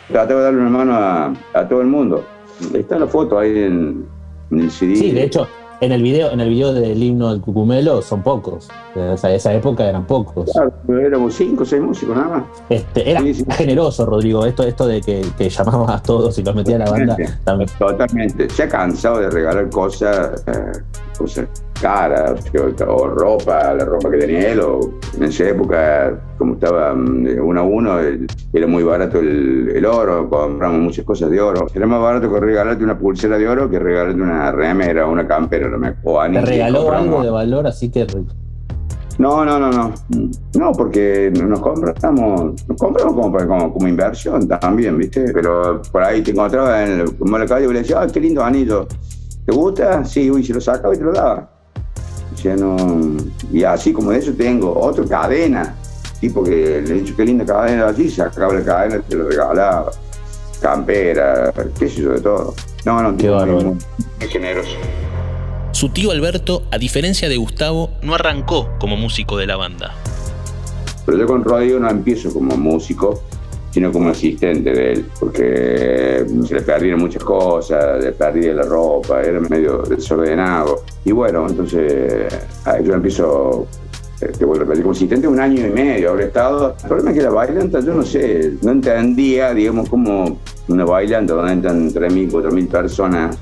Trataba 0.10 0.40
de 0.40 0.46
darle 0.46 0.62
una 0.62 0.70
mano 0.70 0.94
a, 0.94 1.34
a 1.54 1.68
todo 1.68 1.82
el 1.82 1.88
mundo. 1.88 2.26
Está 2.74 3.00
la 3.00 3.08
foto 3.08 3.40
ahí 3.40 3.52
en, 3.52 4.06
en 4.52 4.60
el 4.60 4.72
CD. 4.72 4.96
Sí, 4.96 5.12
de 5.12 5.24
hecho, 5.24 5.48
en 5.82 5.92
el 5.92 6.02
video, 6.02 6.32
en 6.32 6.40
el 6.40 6.50
video 6.50 6.74
del 6.74 7.02
himno 7.02 7.32
del 7.32 7.42
Cucumelo 7.42 8.02
son 8.02 8.24
pocos. 8.24 8.70
De 8.96 9.16
esa, 9.16 9.34
esa 9.34 9.54
época 9.54 9.86
eran 9.86 10.06
pocos. 10.06 10.50
Claro, 10.52 10.72
éramos 11.00 11.34
cinco 11.34 11.64
o 11.64 11.66
seis 11.66 11.82
músicos 11.82 12.16
nada 12.16 12.38
más. 12.38 12.44
Este, 12.70 13.10
era 13.12 13.22
generoso, 13.58 14.06
Rodrigo. 14.06 14.46
Esto, 14.46 14.64
esto 14.64 14.88
de 14.88 15.02
que, 15.02 15.26
que 15.38 15.50
llamamos 15.50 15.90
a 15.90 16.02
todos 16.02 16.38
y 16.38 16.44
los 16.44 16.56
metía 16.56 16.78
a 16.78 16.80
la 16.80 16.92
banda. 16.92 17.18
también. 17.44 17.70
Totalmente. 17.78 18.50
Se 18.50 18.64
ha 18.64 18.70
cansado 18.70 19.20
de 19.20 19.30
regalar 19.30 19.70
cosas, 19.70 20.44
eh, 20.48 20.72
cosas 21.18 21.48
caras, 21.82 22.46
o, 22.56 22.92
o 22.94 23.08
ropa, 23.08 23.74
la 23.74 23.86
ropa 23.86 24.10
que 24.12 24.18
tenía 24.18 24.52
él, 24.52 24.60
o 24.62 24.80
en 25.18 25.24
esa 25.24 25.50
época, 25.50 26.20
como 26.38 26.54
estaba 26.54 26.94
mm, 26.94 27.40
uno 27.42 27.60
a 27.60 27.64
uno, 27.64 28.00
era 28.54 28.68
muy 28.68 28.84
barato 28.84 29.20
el, 29.20 29.70
el 29.76 29.86
oro, 29.86 30.30
compramos 30.30 30.80
muchas 30.80 31.06
cosas 31.06 31.30
de 31.30 31.42
oro. 31.42 31.68
Era 31.74 31.86
más 31.86 32.02
barato 32.02 32.32
que 32.32 32.40
regalarte 32.40 32.84
una 32.84 32.98
pulsera 32.98 33.38
de 33.38 33.48
oro 33.48 33.70
que 33.70 33.80
regalarte 33.80 34.22
una 34.22 34.52
remera, 34.52 35.08
una 35.08 35.28
campera, 35.28 35.68
no 35.68 35.78
me 35.78 35.94
o 36.04 36.22
Te 36.22 36.42
regaló 36.42 36.92
algo 36.92 37.24
de 37.24 37.30
valor, 37.30 37.68
así 37.68 37.90
que. 37.90 38.08
no, 39.18 39.46
no, 39.46 39.60
no, 39.60 39.70
no. 39.70 39.94
No, 40.58 40.72
porque 40.72 41.32
nos 41.36 41.60
compramos, 41.60 42.68
nos 42.68 42.78
compramos 42.78 43.14
como, 43.14 43.38
como, 43.38 43.74
como 43.74 43.88
inversión 43.88 44.48
también, 44.48 44.98
¿viste? 44.98 45.26
Pero 45.34 45.82
por 45.92 46.04
ahí 46.04 46.22
te 46.22 46.32
encontraba 46.32 46.84
en 46.84 47.02
el, 47.02 47.16
como 47.16 47.36
en 47.36 47.42
la 47.42 47.48
calle 47.48 47.66
y 47.66 47.74
le 47.74 47.80
decía, 47.80 48.02
ah, 48.02 48.08
qué 48.08 48.20
lindo 48.20 48.44
anillo. 48.44 48.88
¿Te 49.46 49.52
gusta? 49.52 50.04
Sí, 50.06 50.30
uy, 50.32 50.44
se 50.44 50.54
lo 50.54 50.62
sacaba 50.62 50.94
y 50.94 50.98
te 50.98 51.04
lo 51.04 51.12
daba. 51.14 51.50
Decía, 52.32 52.56
no. 52.56 53.18
Y 53.52 53.64
así 53.64 53.92
como 53.94 54.12
de 54.12 54.20
eso 54.20 54.34
tengo 54.34 54.78
otra 54.80 55.06
cadena. 55.06 55.76
Tipo 56.20 56.44
que 56.44 56.82
le 56.82 56.90
he 56.90 56.94
dicho, 57.02 57.14
qué 57.18 57.26
linda 57.26 57.46
cadena 57.46 57.88
así, 57.88 58.10
sacaba 58.10 58.54
la 58.54 58.64
cadena, 58.64 59.02
te 59.02 59.16
lo 59.16 59.28
regalaba. 59.28 59.92
Campera, 60.62 61.52
qué 61.78 61.90
sé 61.90 62.02
yo, 62.02 62.12
de 62.14 62.22
todo. 62.22 62.54
No, 62.86 63.02
no, 63.04 63.18
Qué 63.18 63.30
bárbaro. 63.30 63.74
muy 63.74 64.28
generoso. 64.30 64.72
Su 65.72 65.90
tío 65.90 66.12
Alberto, 66.12 66.64
a 66.72 66.78
diferencia 66.78 67.28
de 67.28 67.36
Gustavo, 67.36 67.90
no 68.02 68.16
arrancó 68.16 68.70
como 68.80 68.96
músico 68.96 69.38
de 69.38 69.48
la 69.48 69.58
banda. 69.58 69.94
Pero 71.06 71.18
yo 71.18 71.26
con 71.28 71.44
Rodrigo 71.44 71.80
no 71.80 71.90
empiezo 71.90 72.32
como 72.34 72.56
músico, 72.56 73.22
sino 73.74 73.92
como 73.92 74.10
asistente 74.10 74.72
de 74.72 74.94
él, 74.94 75.06
porque 75.20 76.24
se 76.46 76.54
le 76.54 76.62
perdieron 76.62 77.00
muchas 77.00 77.24
cosas, 77.24 78.04
le 78.04 78.12
perdí 78.12 78.52
la 78.52 78.62
ropa, 78.62 79.24
era 79.24 79.40
medio 79.40 79.80
desordenado. 79.80 80.84
Y 81.04 81.12
bueno, 81.12 81.48
entonces 81.50 82.32
yo 82.84 82.94
empiezo, 82.94 83.66
te 84.20 84.46
vuelvo 84.46 84.62
a 84.62 84.66
repetir, 84.66 84.84
como 84.84 84.92
asistente 84.92 85.28
un 85.28 85.40
año 85.40 85.66
y 85.66 85.72
medio 85.72 86.12
habré 86.12 86.26
estado. 86.26 86.76
El 86.84 86.88
problema 86.88 87.10
es 87.10 87.18
que 87.18 87.24
la 87.24 87.32
bailanta, 87.32 87.80
yo 87.80 87.96
no 87.96 88.04
sé, 88.04 88.54
no 88.62 88.74
entendía, 88.74 89.56
digamos, 89.56 89.90
como 89.90 90.38
una 90.68 90.86
bailanta 90.86 91.34
donde 91.34 91.54
entran 91.54 91.90
3.000, 91.90 92.32
4.000 92.32 92.68
personas 92.68 93.38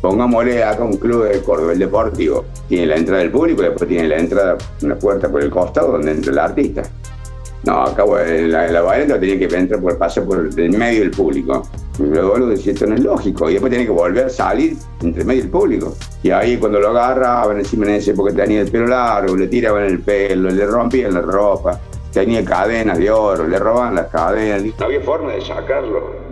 Pongámosle 0.00 0.64
acá 0.64 0.82
un 0.82 0.96
club 0.96 1.28
de 1.28 1.42
Córdoba, 1.42 1.74
el 1.74 1.78
Deportivo. 1.78 2.46
Tiene 2.68 2.86
la 2.86 2.96
entrada 2.96 3.20
del 3.20 3.30
público 3.30 3.60
y 3.60 3.66
después 3.66 3.86
tiene 3.86 4.08
la 4.08 4.16
entrada, 4.16 4.56
una 4.82 4.98
puerta 4.98 5.28
por 5.28 5.42
el 5.42 5.50
costado 5.50 5.92
donde 5.92 6.12
entra 6.12 6.32
el 6.32 6.38
artista. 6.38 6.82
No, 7.62 7.82
acá 7.82 8.04
la, 8.06 8.68
la 8.68 9.20
tenía 9.20 9.38
que 9.38 9.54
entrar 9.54 9.80
por 9.80 9.98
pasar 9.98 10.24
por 10.24 10.48
el 10.56 10.70
medio 10.70 11.00
del 11.00 11.10
público. 11.10 11.68
Luego 11.98 12.38
lo 12.38 12.46
decía, 12.46 12.72
esto 12.72 12.86
no 12.86 12.94
es 12.94 13.02
lógico. 13.02 13.50
Y 13.50 13.54
después 13.54 13.70
tiene 13.70 13.84
que 13.84 13.90
volver 13.90 14.26
a 14.26 14.30
salir 14.30 14.76
entre 15.02 15.24
medio 15.24 15.42
del 15.42 15.50
público. 15.50 15.94
Y 16.22 16.30
ahí 16.30 16.56
cuando 16.56 16.80
lo 16.80 16.88
agarraban, 16.88 17.58
encima 17.58 17.84
en 17.86 17.96
ese 17.96 18.14
porque 18.14 18.34
tenía 18.34 18.62
el 18.62 18.70
pelo 18.70 18.86
largo, 18.86 19.36
le 19.36 19.46
tiraban 19.48 19.84
el 19.84 20.00
pelo, 20.00 20.48
le 20.50 20.64
rompían 20.64 21.12
la 21.12 21.20
ropa, 21.20 21.78
tenía 22.12 22.42
cadenas 22.42 22.96
de 22.98 23.10
oro, 23.10 23.46
le 23.46 23.58
robaban 23.58 23.94
las 23.94 24.06
cadenas. 24.06 24.62
No 24.78 24.86
había 24.86 25.00
forma 25.02 25.32
de 25.32 25.42
sacarlo. 25.42 26.30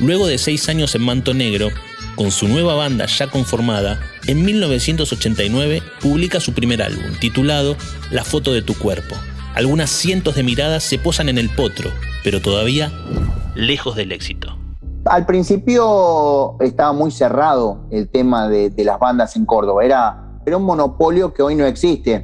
Luego 0.00 0.26
de 0.26 0.38
seis 0.38 0.68
años 0.68 0.94
en 0.96 1.02
Manto 1.02 1.34
Negro, 1.34 1.68
con 2.16 2.30
su 2.30 2.48
nueva 2.48 2.74
banda 2.74 3.06
ya 3.06 3.28
conformada, 3.28 4.00
en 4.30 4.44
1989 4.44 5.82
publica 6.00 6.38
su 6.38 6.54
primer 6.54 6.82
álbum, 6.82 7.02
titulado 7.20 7.74
La 8.12 8.22
foto 8.22 8.52
de 8.52 8.62
tu 8.62 8.78
cuerpo. 8.78 9.16
Algunas 9.56 9.90
cientos 9.90 10.36
de 10.36 10.44
miradas 10.44 10.84
se 10.84 10.98
posan 10.98 11.28
en 11.28 11.36
el 11.36 11.50
potro, 11.50 11.90
pero 12.22 12.40
todavía 12.40 12.92
lejos 13.56 13.96
del 13.96 14.12
éxito. 14.12 14.56
Al 15.04 15.26
principio 15.26 16.56
estaba 16.60 16.92
muy 16.92 17.10
cerrado 17.10 17.88
el 17.90 18.08
tema 18.08 18.48
de, 18.48 18.72
las 18.76 19.00
bandas 19.00 19.34
en 19.34 19.46
Córdoba. 19.46 19.84
Era, 19.84 20.26
un 20.46 20.62
monopolio 20.62 21.34
que 21.34 21.42
hoy 21.42 21.56
no 21.56 21.66
existe. 21.66 22.14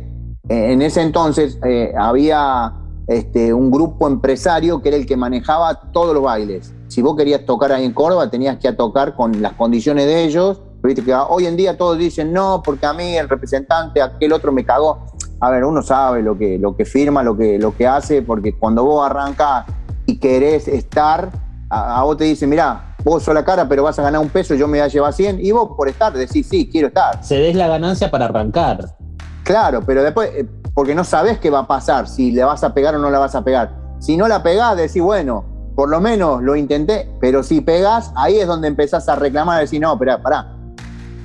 Eh, 0.48 0.72
En 0.72 0.82
ese 0.82 1.02
entonces 1.02 1.58
eh, 1.64 1.92
había 1.98 2.72
este, 3.08 3.52
un 3.52 3.72
grupo 3.72 4.06
empresario 4.06 4.80
que 4.80 4.90
era 4.90 4.96
el 4.96 5.06
que 5.06 5.16
manejaba 5.16 5.90
todos 5.90 6.14
los 6.14 6.22
bailes. 6.22 6.72
Si 6.86 7.02
vos 7.02 7.16
querías 7.16 7.44
tocar 7.44 7.72
ahí 7.72 7.84
en 7.84 7.92
Córdoba, 7.92 8.30
tenías 8.30 8.58
que 8.58 8.72
tocar 8.72 9.16
con 9.16 9.42
las 9.42 9.54
condiciones 9.54 10.06
de 10.06 10.24
ellos. 10.24 10.60
Viste 10.86 11.04
que 11.04 11.14
hoy 11.14 11.46
en 11.46 11.56
día 11.56 11.76
todos 11.76 11.98
dicen 11.98 12.32
no, 12.32 12.62
porque 12.64 12.86
a 12.86 12.92
mí 12.92 13.16
el 13.16 13.28
representante, 13.28 14.00
aquel 14.00 14.32
otro 14.32 14.52
me 14.52 14.64
cagó. 14.64 15.06
A 15.40 15.50
ver, 15.50 15.64
uno 15.64 15.82
sabe 15.82 16.22
lo 16.22 16.38
que, 16.38 16.58
lo 16.58 16.76
que 16.76 16.84
firma, 16.84 17.22
lo 17.22 17.36
que, 17.36 17.58
lo 17.58 17.76
que 17.76 17.86
hace, 17.86 18.22
porque 18.22 18.54
cuando 18.56 18.84
vos 18.84 19.04
arrancás 19.04 19.66
y 20.06 20.18
querés 20.18 20.66
estar, 20.68 21.30
a, 21.68 22.00
a 22.00 22.02
vos 22.04 22.16
te 22.16 22.24
dicen, 22.24 22.48
mirá, 22.48 22.94
vos 23.06 23.22
sos 23.22 23.34
la 23.34 23.44
cara, 23.44 23.68
pero 23.68 23.84
vas 23.84 23.98
a 23.98 24.02
ganar 24.02 24.20
un 24.20 24.30
peso, 24.30 24.54
yo 24.54 24.66
me 24.66 24.78
voy 24.78 24.84
a 24.84 24.88
llevar 24.88 25.12
100, 25.12 25.44
y 25.44 25.52
vos 25.52 25.70
por 25.76 25.88
estar 25.88 26.12
decís, 26.12 26.48
sí, 26.48 26.68
quiero 26.70 26.88
estar. 26.88 27.22
Se 27.22 27.36
des 27.36 27.54
la 27.54 27.68
ganancia 27.68 28.10
para 28.10 28.24
arrancar. 28.24 28.96
Claro, 29.44 29.80
pero 29.86 30.02
después, 30.02 30.30
eh, 30.34 30.44
porque 30.74 30.92
no 30.92 31.04
sabés 31.04 31.38
qué 31.38 31.48
va 31.48 31.60
a 31.60 31.66
pasar, 31.68 32.08
si 32.08 32.32
le 32.32 32.42
vas 32.42 32.64
a 32.64 32.74
pegar 32.74 32.96
o 32.96 32.98
no 32.98 33.10
la 33.10 33.20
vas 33.20 33.36
a 33.36 33.44
pegar. 33.44 33.72
Si 34.00 34.16
no 34.16 34.26
la 34.26 34.42
pegás, 34.42 34.76
decís, 34.76 35.00
bueno, 35.00 35.44
por 35.76 35.88
lo 35.88 36.00
menos 36.00 36.42
lo 36.42 36.56
intenté, 36.56 37.08
pero 37.20 37.44
si 37.44 37.60
pegás, 37.60 38.10
ahí 38.16 38.38
es 38.38 38.46
donde 38.48 38.66
empezás 38.66 39.08
a 39.08 39.14
reclamar, 39.14 39.58
a 39.58 39.60
decir, 39.60 39.80
no, 39.80 39.92
espera, 39.92 40.20
pará. 40.20 40.55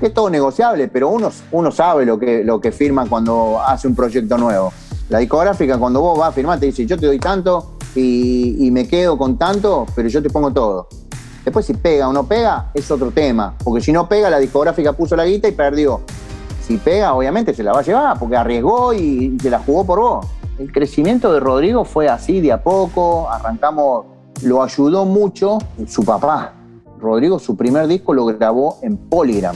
Es 0.01 0.13
todo 0.13 0.29
negociable, 0.31 0.87
pero 0.87 1.09
uno, 1.09 1.29
uno 1.51 1.71
sabe 1.71 2.05
lo 2.05 2.17
que, 2.17 2.43
lo 2.43 2.59
que 2.59 2.71
firma 2.71 3.05
cuando 3.07 3.61
hace 3.63 3.87
un 3.87 3.95
proyecto 3.95 4.35
nuevo. 4.37 4.73
La 5.09 5.19
discográfica, 5.19 5.77
cuando 5.77 6.01
vos 6.01 6.17
vas 6.17 6.29
a 6.29 6.31
firmar, 6.31 6.59
te 6.59 6.65
dice, 6.65 6.85
yo 6.87 6.97
te 6.97 7.05
doy 7.05 7.19
tanto 7.19 7.73
y, 7.95 8.65
y 8.65 8.71
me 8.71 8.87
quedo 8.87 9.17
con 9.17 9.37
tanto, 9.37 9.85
pero 9.95 10.09
yo 10.09 10.23
te 10.23 10.29
pongo 10.29 10.51
todo. 10.51 10.87
Después 11.45 11.65
si 11.65 11.75
pega 11.75 12.07
o 12.07 12.13
no 12.13 12.27
pega, 12.27 12.71
es 12.73 12.89
otro 12.89 13.11
tema. 13.11 13.55
Porque 13.63 13.81
si 13.81 13.91
no 13.91 14.09
pega, 14.09 14.29
la 14.29 14.39
discográfica 14.39 14.93
puso 14.93 15.15
la 15.15 15.25
guita 15.25 15.47
y 15.47 15.51
perdió. 15.51 16.01
Si 16.61 16.77
pega, 16.77 17.13
obviamente 17.13 17.53
se 17.53 17.63
la 17.63 17.71
va 17.71 17.79
a 17.79 17.83
llevar, 17.83 18.17
porque 18.17 18.35
arriesgó 18.35 18.93
y, 18.93 19.35
y 19.35 19.39
se 19.39 19.49
la 19.51 19.59
jugó 19.59 19.85
por 19.85 19.99
vos. 19.99 20.27
El 20.57 20.71
crecimiento 20.71 21.31
de 21.31 21.39
Rodrigo 21.39 21.85
fue 21.85 22.07
así 22.07 22.41
de 22.41 22.51
a 22.51 22.63
poco, 22.63 23.29
arrancamos, 23.29 24.05
lo 24.43 24.63
ayudó 24.63 25.05
mucho 25.05 25.59
su 25.87 26.03
papá. 26.03 26.53
Rodrigo 26.99 27.39
su 27.39 27.57
primer 27.57 27.87
disco 27.87 28.13
lo 28.13 28.25
grabó 28.25 28.77
en 28.81 28.97
Polygram. 28.97 29.55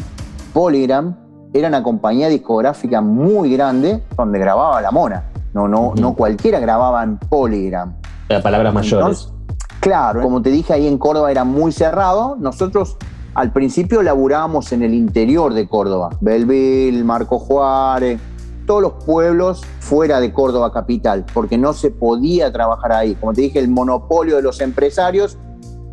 Polygram 0.56 1.13
era 1.54 1.68
una 1.68 1.84
compañía 1.84 2.30
discográfica 2.30 3.02
muy 3.02 3.52
grande 3.52 4.02
donde 4.15 4.39
grababa 4.39 4.82
la 4.82 4.89
mona. 4.89 5.26
No, 5.54 5.68
no, 5.68 5.94
no 6.00 6.13
cualquiera 6.13 6.62
grababa 6.62 7.04
en 7.04 7.18
Polygram. 7.18 7.94
Para 8.30 8.41
palabras 8.41 8.74
mayores. 8.74 9.34
Claro, 9.82 10.22
como 10.22 10.41
te 10.41 10.52
dije, 10.52 10.72
ahí 10.72 10.88
en 10.88 10.98
Córdoba 10.98 11.30
era 11.30 11.44
muy 11.44 11.74
cerrado. 11.74 12.38
Nosotros 12.39 12.96
al 13.34 13.52
principio 13.52 14.02
laburábamos 14.02 14.72
en 14.72 14.84
el 14.84 14.94
interior 14.94 15.54
de 15.54 15.68
Córdoba. 15.68 16.12
Belville, 16.22 17.04
Marco 17.04 17.38
Juárez, 17.38 18.22
todos 18.65 18.82
los 18.82 18.94
pueblos 19.04 19.62
fuera 19.82 20.22
de 20.22 20.32
Córdoba 20.32 20.72
capital, 20.72 21.26
porque 21.34 21.58
no 21.58 21.74
se 21.74 21.91
podía 21.91 22.54
trabajar 22.54 22.94
ahí. 22.94 23.15
Como 23.15 23.34
te 23.34 23.41
dije, 23.41 23.60
el 23.60 23.68
monopolio 23.68 24.38
de 24.38 24.41
los 24.41 24.62
empresarios, 24.62 25.38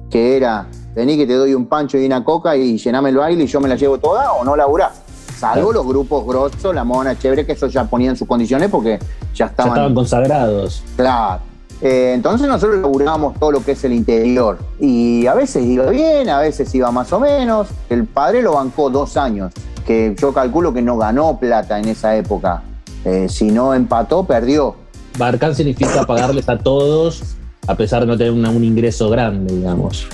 que 0.08 0.36
era, 0.36 0.68
vení 0.94 1.16
que 1.16 1.26
te 1.26 1.34
doy 1.34 1.54
un 1.54 1.66
pancho 1.66 1.98
y 1.98 2.06
una 2.06 2.24
coca 2.24 2.56
y 2.56 2.78
llename 2.78 3.10
el 3.10 3.16
baile 3.16 3.44
y 3.44 3.46
yo 3.46 3.60
me 3.60 3.68
la 3.68 3.76
llevo 3.76 3.98
toda 3.98 4.32
o 4.32 4.44
no 4.44 4.56
laburás. 4.56 5.00
Salvo 5.38 5.72
los 5.72 5.84
grupos 5.84 6.24
grosos, 6.24 6.74
la 6.74 6.84
mona 6.84 7.18
chévere, 7.18 7.44
que 7.44 7.52
eso 7.52 7.66
ya 7.66 7.84
ponían 7.84 8.16
sus 8.16 8.28
condiciones 8.28 8.70
porque 8.70 8.98
ya 9.34 9.46
Ya 9.46 9.46
estaban, 9.46 9.72
estaban 9.72 9.94
consagrados. 9.94 10.84
Claro. 10.96 11.40
Eh, 11.80 12.12
entonces 12.14 12.46
nosotros 12.46 12.80
laburábamos 12.80 13.34
todo 13.40 13.50
lo 13.50 13.64
que 13.64 13.72
es 13.72 13.82
el 13.82 13.92
interior. 13.92 14.58
Y 14.78 15.26
a 15.26 15.34
veces 15.34 15.64
iba 15.64 15.86
bien, 15.90 16.28
a 16.28 16.38
veces 16.38 16.72
iba 16.76 16.92
más 16.92 17.12
o 17.12 17.18
menos. 17.18 17.68
El 17.90 18.04
padre 18.04 18.40
lo 18.40 18.52
bancó 18.52 18.88
dos 18.88 19.16
años, 19.16 19.52
que 19.84 20.14
yo 20.16 20.32
calculo 20.32 20.72
que 20.72 20.80
no 20.80 20.96
ganó 20.96 21.36
plata 21.38 21.80
en 21.80 21.88
esa 21.88 22.14
época. 22.14 22.62
Eh, 23.04 23.26
si 23.28 23.50
no 23.50 23.74
empató, 23.74 24.24
perdió. 24.24 24.76
Barcar 25.18 25.56
significa 25.56 26.04
pagarles 26.04 26.48
a 26.48 26.56
todos 26.56 27.34
a 27.66 27.74
pesar 27.74 28.02
de 28.02 28.06
no 28.06 28.16
tener 28.16 28.32
un 28.32 28.64
ingreso 28.64 29.10
grande, 29.10 29.54
digamos. 29.54 30.06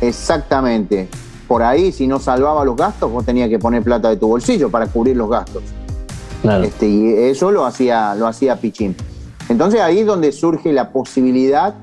Exactamente. 0.00 1.08
Por 1.46 1.62
ahí, 1.62 1.92
si 1.92 2.06
no 2.06 2.18
salvaba 2.18 2.64
los 2.64 2.76
gastos, 2.76 3.10
vos 3.10 3.24
tenías 3.24 3.48
que 3.48 3.58
poner 3.58 3.82
plata 3.82 4.10
de 4.10 4.16
tu 4.16 4.28
bolsillo 4.28 4.70
para 4.70 4.86
cubrir 4.86 5.16
los 5.16 5.30
gastos. 5.30 5.62
Este, 6.62 6.86
y 6.86 7.12
eso 7.14 7.50
lo 7.50 7.64
hacía, 7.64 8.14
lo 8.14 8.26
hacía 8.26 8.56
Pichín. 8.56 8.94
Entonces 9.48 9.80
ahí 9.80 10.00
es 10.00 10.06
donde 10.06 10.30
surge 10.30 10.72
la 10.72 10.92
posibilidad 10.92 11.74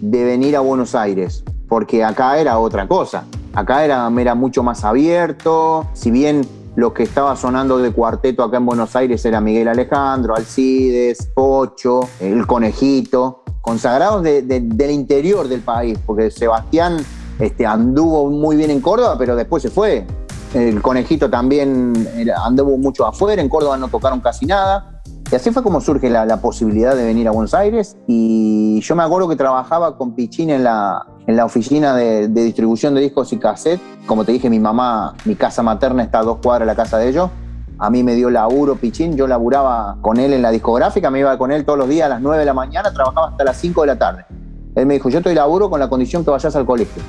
de 0.00 0.24
venir 0.24 0.56
a 0.56 0.60
Buenos 0.60 0.94
Aires, 0.94 1.44
porque 1.68 2.02
acá 2.02 2.38
era 2.38 2.58
otra 2.58 2.88
cosa. 2.88 3.24
Acá 3.52 3.84
era, 3.84 4.10
era 4.18 4.34
mucho 4.34 4.62
más 4.62 4.84
abierto, 4.84 5.86
si 5.92 6.10
bien 6.10 6.46
lo 6.76 6.94
que 6.94 7.02
estaba 7.02 7.36
sonando 7.36 7.78
de 7.78 7.92
cuarteto 7.92 8.42
acá 8.42 8.56
en 8.56 8.66
Buenos 8.66 8.94
Aires 8.96 9.24
era 9.24 9.40
Miguel 9.40 9.68
Alejandro, 9.68 10.34
Alcides, 10.34 11.26
Pocho, 11.34 12.00
El 12.20 12.46
Conejito, 12.46 13.42
consagrados 13.60 14.22
del 14.22 14.90
interior 14.90 15.48
del 15.48 15.60
país, 15.60 15.98
porque 16.06 16.30
Sebastián 16.30 16.96
este, 17.40 17.66
anduvo 17.66 18.30
muy 18.30 18.56
bien 18.56 18.70
en 18.70 18.80
Córdoba, 18.80 19.16
pero 19.18 19.34
después 19.34 19.62
se 19.62 19.70
fue. 19.70 20.06
El 20.54 20.82
Conejito 20.82 21.30
también 21.30 22.08
anduvo 22.44 22.76
mucho 22.76 23.06
afuera, 23.06 23.40
en 23.40 23.48
Córdoba 23.48 23.76
no 23.76 23.88
tocaron 23.88 24.20
casi 24.20 24.46
nada. 24.46 25.00
Y 25.30 25.36
así 25.36 25.52
fue 25.52 25.62
como 25.62 25.80
surge 25.80 26.10
la, 26.10 26.36
posibilidad 26.38 26.96
de 26.96 27.04
venir 27.04 27.28
a 27.28 27.30
Buenos 27.30 27.54
Aires. 27.54 27.96
Y 28.08 28.80
yo 28.80 28.96
me 28.96 29.04
acuerdo 29.04 29.28
que 29.28 29.36
trabajaba 29.36 29.96
con 29.96 30.14
Pichín 30.16 30.50
en 30.50 30.64
la, 30.64 31.06
oficina 31.44 31.94
de, 31.94 32.26
distribución 32.28 32.94
de 32.96 33.00
discos 33.00 33.32
y 33.32 33.38
cassette. 33.38 33.80
Como 34.06 34.24
te 34.24 34.32
dije, 34.32 34.50
mi 34.50 34.58
mamá, 34.58 35.14
mi 35.24 35.36
casa 35.36 35.62
materna 35.62 36.02
está 36.02 36.18
a 36.18 36.24
dos 36.24 36.38
cuadras 36.42 36.66
de 36.66 36.66
la 36.66 36.74
casa 36.74 36.98
de 36.98 37.08
ellos. 37.08 37.30
A 37.78 37.88
mí 37.88 38.02
me 38.02 38.14
dio 38.16 38.28
laburo 38.28 38.74
Pichín, 38.74 39.16
yo 39.16 39.26
laburaba 39.26 39.96
con 40.02 40.18
él 40.18 40.34
en 40.34 40.42
la 40.42 40.50
discográfica, 40.50 41.10
me 41.10 41.20
iba 41.20 41.38
con 41.38 41.52
él 41.52 41.64
todos 41.64 41.78
los 41.78 41.88
días 41.88 42.06
a 42.06 42.08
las 42.10 42.20
9 42.20 42.40
de 42.40 42.44
la 42.44 42.52
mañana, 42.52 42.92
trabajaba 42.92 43.28
hasta 43.28 43.44
las 43.44 43.56
5 43.56 43.80
de 43.82 43.86
la 43.86 43.98
tarde. 43.98 44.26
Él 44.74 44.84
me 44.84 44.94
dijo, 44.94 45.08
yo 45.08 45.18
estoy 45.18 45.34
laburo 45.34 45.70
con 45.70 45.80
la 45.80 45.88
condición 45.88 46.24
que 46.24 46.30
vayas 46.30 46.54
al 46.56 46.66
colegio. 46.66 47.02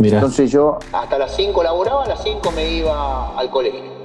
Entonces 0.00 0.52
yo 0.52 0.78
hasta 0.92 1.18
las 1.18 1.34
5 1.34 1.62
laburaba, 1.62 2.04
a 2.04 2.08
las 2.08 2.22
5 2.22 2.52
me 2.52 2.70
iba 2.70 3.36
al 3.38 3.50
colegio. 3.50 3.98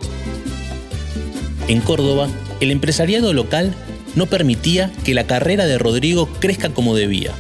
En 1.68 1.82
Córdoba, 1.82 2.28
el 2.60 2.72
empresariado 2.72 3.32
local 3.34 3.74
no 4.16 4.26
permitía 4.26 4.92
que 5.06 5.14
la 5.14 5.26
carrera 5.26 5.66
de 5.66 5.78
Rodrigo 5.78 6.28
crezca 6.40 6.70
como 6.70 6.96
debía. 6.96 7.32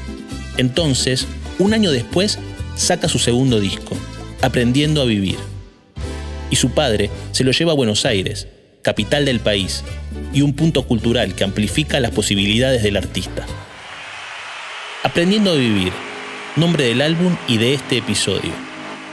Entonces, 0.57 1.27
un 1.59 1.73
año 1.73 1.91
después, 1.91 2.39
saca 2.75 3.07
su 3.07 3.19
segundo 3.19 3.59
disco, 3.59 3.95
Aprendiendo 4.41 5.01
a 5.01 5.05
Vivir. 5.05 5.37
Y 6.49 6.55
su 6.55 6.71
padre 6.71 7.09
se 7.31 7.43
lo 7.43 7.51
lleva 7.51 7.71
a 7.71 7.75
Buenos 7.75 8.05
Aires, 8.05 8.47
capital 8.81 9.25
del 9.25 9.39
país, 9.39 9.83
y 10.33 10.41
un 10.41 10.53
punto 10.53 10.83
cultural 10.83 11.33
que 11.33 11.43
amplifica 11.43 11.99
las 11.99 12.11
posibilidades 12.11 12.83
del 12.83 12.97
artista. 12.97 13.45
Aprendiendo 15.03 15.51
a 15.51 15.55
Vivir 15.55 15.93
nombre 16.55 16.85
del 16.85 17.01
álbum 17.01 17.35
y 17.47 17.57
de 17.57 17.73
este 17.73 17.97
episodio. 17.97 18.51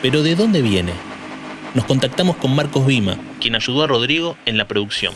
Pero 0.02 0.22
¿de 0.22 0.34
dónde 0.36 0.60
viene? 0.60 0.92
Nos 1.74 1.86
contactamos 1.86 2.36
con 2.36 2.54
Marcos 2.54 2.84
Vima, 2.84 3.16
quien 3.40 3.54
ayudó 3.54 3.84
a 3.84 3.86
Rodrigo 3.86 4.36
en 4.44 4.58
la 4.58 4.66
producción. 4.68 5.14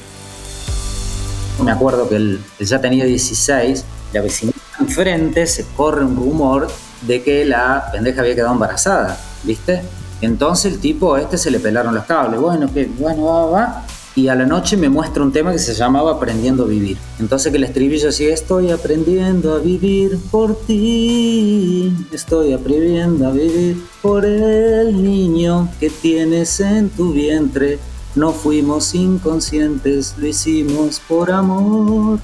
Me 1.62 1.70
acuerdo 1.70 2.08
que 2.08 2.16
él, 2.16 2.40
ya 2.60 2.80
tenía 2.80 3.04
16, 3.04 3.84
la 4.12 4.22
vecina 4.22 4.52
enfrente 4.80 5.46
se 5.46 5.64
corre 5.76 6.04
un 6.04 6.16
rumor 6.16 6.68
de 7.02 7.22
que 7.22 7.44
la 7.44 7.90
pendeja 7.92 8.22
había 8.22 8.34
quedado 8.34 8.54
embarazada, 8.54 9.18
¿viste? 9.42 9.82
Entonces 10.20 10.72
el 10.72 10.80
tipo 10.80 11.16
este 11.16 11.38
se 11.38 11.50
le 11.50 11.60
pelaron 11.60 11.94
los 11.94 12.04
cables. 12.04 12.40
Bueno, 12.40 12.72
que 12.72 12.86
bueno, 12.86 13.24
va, 13.24 13.46
va 13.46 13.84
y 14.16 14.28
a 14.28 14.34
la 14.34 14.46
noche 14.46 14.76
me 14.76 14.88
muestra 14.88 15.24
un 15.24 15.32
tema 15.32 15.50
que 15.50 15.58
se 15.58 15.74
llamaba 15.74 16.12
Aprendiendo 16.12 16.64
a 16.64 16.66
Vivir. 16.66 16.96
Entonces 17.18 17.50
que 17.50 17.58
el 17.58 17.64
estribillo 17.64 18.10
así, 18.10 18.26
estoy 18.26 18.70
aprendiendo 18.70 19.54
a 19.54 19.58
vivir 19.58 20.18
por 20.30 20.56
ti, 20.66 21.92
estoy 22.12 22.52
aprendiendo 22.52 23.26
a 23.26 23.32
vivir 23.32 23.82
por 24.02 24.24
el 24.24 25.02
niño 25.02 25.68
que 25.80 25.90
tienes 25.90 26.60
en 26.60 26.90
tu 26.90 27.12
vientre. 27.12 27.78
No 28.14 28.32
fuimos 28.32 28.94
inconscientes, 28.94 30.14
lo 30.18 30.28
hicimos 30.28 31.00
por 31.08 31.32
amor. 31.32 32.20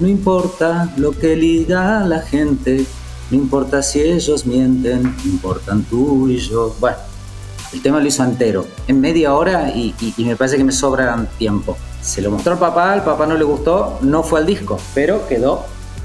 No 0.00 0.08
importa 0.08 0.92
lo 0.96 1.12
que 1.12 1.36
diga 1.36 2.04
la 2.06 2.20
gente, 2.22 2.86
no 3.30 3.36
importa 3.36 3.82
si 3.82 4.00
ellos 4.00 4.46
mienten, 4.46 5.14
importan 5.26 5.84
tú 5.84 6.28
y 6.28 6.38
yo. 6.38 6.74
Bueno, 6.80 6.96
el 7.74 7.82
tema 7.82 8.00
lo 8.00 8.06
hizo 8.06 8.22
entero, 8.24 8.66
en 8.86 9.00
media 9.00 9.34
hora 9.34 9.68
y, 9.70 9.94
me 10.18 10.36
parece 10.36 10.56
que 10.56 10.64
me 10.64 10.72
sobra 10.72 11.26
tiempo. 11.38 11.76
Se 12.00 12.22
lo 12.22 12.30
mostró 12.30 12.52
al 12.52 12.58
papá, 12.58 12.92
al 12.92 13.02
papá 13.02 13.26
no 13.26 13.34
le 13.36 13.44
gustó, 13.44 13.98
no 14.02 14.22
fue 14.22 14.40
al 14.40 14.46
disco, 14.46 14.78
pero 14.94 15.26
quedó 15.26 15.64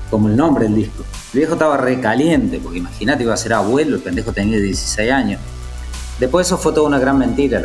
como 0.09 0.29
el 0.29 0.35
nombre 0.35 0.65
del 0.65 0.75
disco. 0.75 1.03
El 1.33 1.39
viejo 1.39 1.53
estaba 1.53 1.77
recaliente, 1.77 2.59
porque 2.59 2.79
imagínate, 2.79 3.23
iba 3.23 3.33
a 3.33 3.37
ser 3.37 3.53
abuelo, 3.53 3.97
el 3.97 4.01
pendejo 4.01 4.33
tenía 4.33 4.57
16 4.59 5.11
años. 5.11 5.41
Después 6.19 6.47
eso 6.47 6.57
fue 6.57 6.73
toda 6.73 6.87
una 6.87 6.99
gran 6.99 7.17
mentira, 7.17 7.61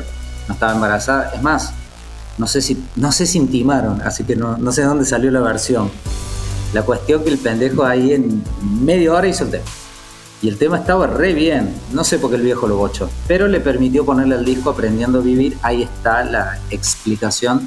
no 0.48 0.54
estaba 0.54 0.72
embarazada, 0.72 1.32
es 1.34 1.42
más, 1.42 1.72
no 2.36 2.46
sé 2.46 2.60
si, 2.60 2.84
no 2.96 3.10
intimaron, 3.34 4.02
así 4.02 4.24
que 4.24 4.36
no, 4.36 4.58
no 4.58 4.72
sé 4.72 4.82
dónde 4.82 5.04
salió 5.04 5.30
la 5.30 5.40
versión. 5.40 5.90
La 6.72 6.82
cuestión 6.82 7.22
que 7.22 7.30
el 7.30 7.38
pendejo 7.38 7.84
ahí 7.84 8.12
en 8.12 8.42
media 8.82 9.12
hora 9.12 9.28
hizo 9.28 9.44
el 9.44 9.50
tema. 9.50 9.64
Y 10.44 10.48
el 10.48 10.58
tema 10.58 10.76
estaba 10.76 11.06
re 11.06 11.32
bien, 11.32 11.74
no 11.94 12.04
sé 12.04 12.18
por 12.18 12.28
qué 12.28 12.36
el 12.36 12.42
viejo 12.42 12.66
lo 12.66 12.76
bochó, 12.76 13.08
pero 13.26 13.48
le 13.48 13.60
permitió 13.60 14.04
ponerle 14.04 14.34
al 14.34 14.44
disco 14.44 14.68
Aprendiendo 14.68 15.20
a 15.20 15.22
Vivir, 15.22 15.56
ahí 15.62 15.84
está 15.84 16.22
la 16.22 16.60
explicación 16.68 17.66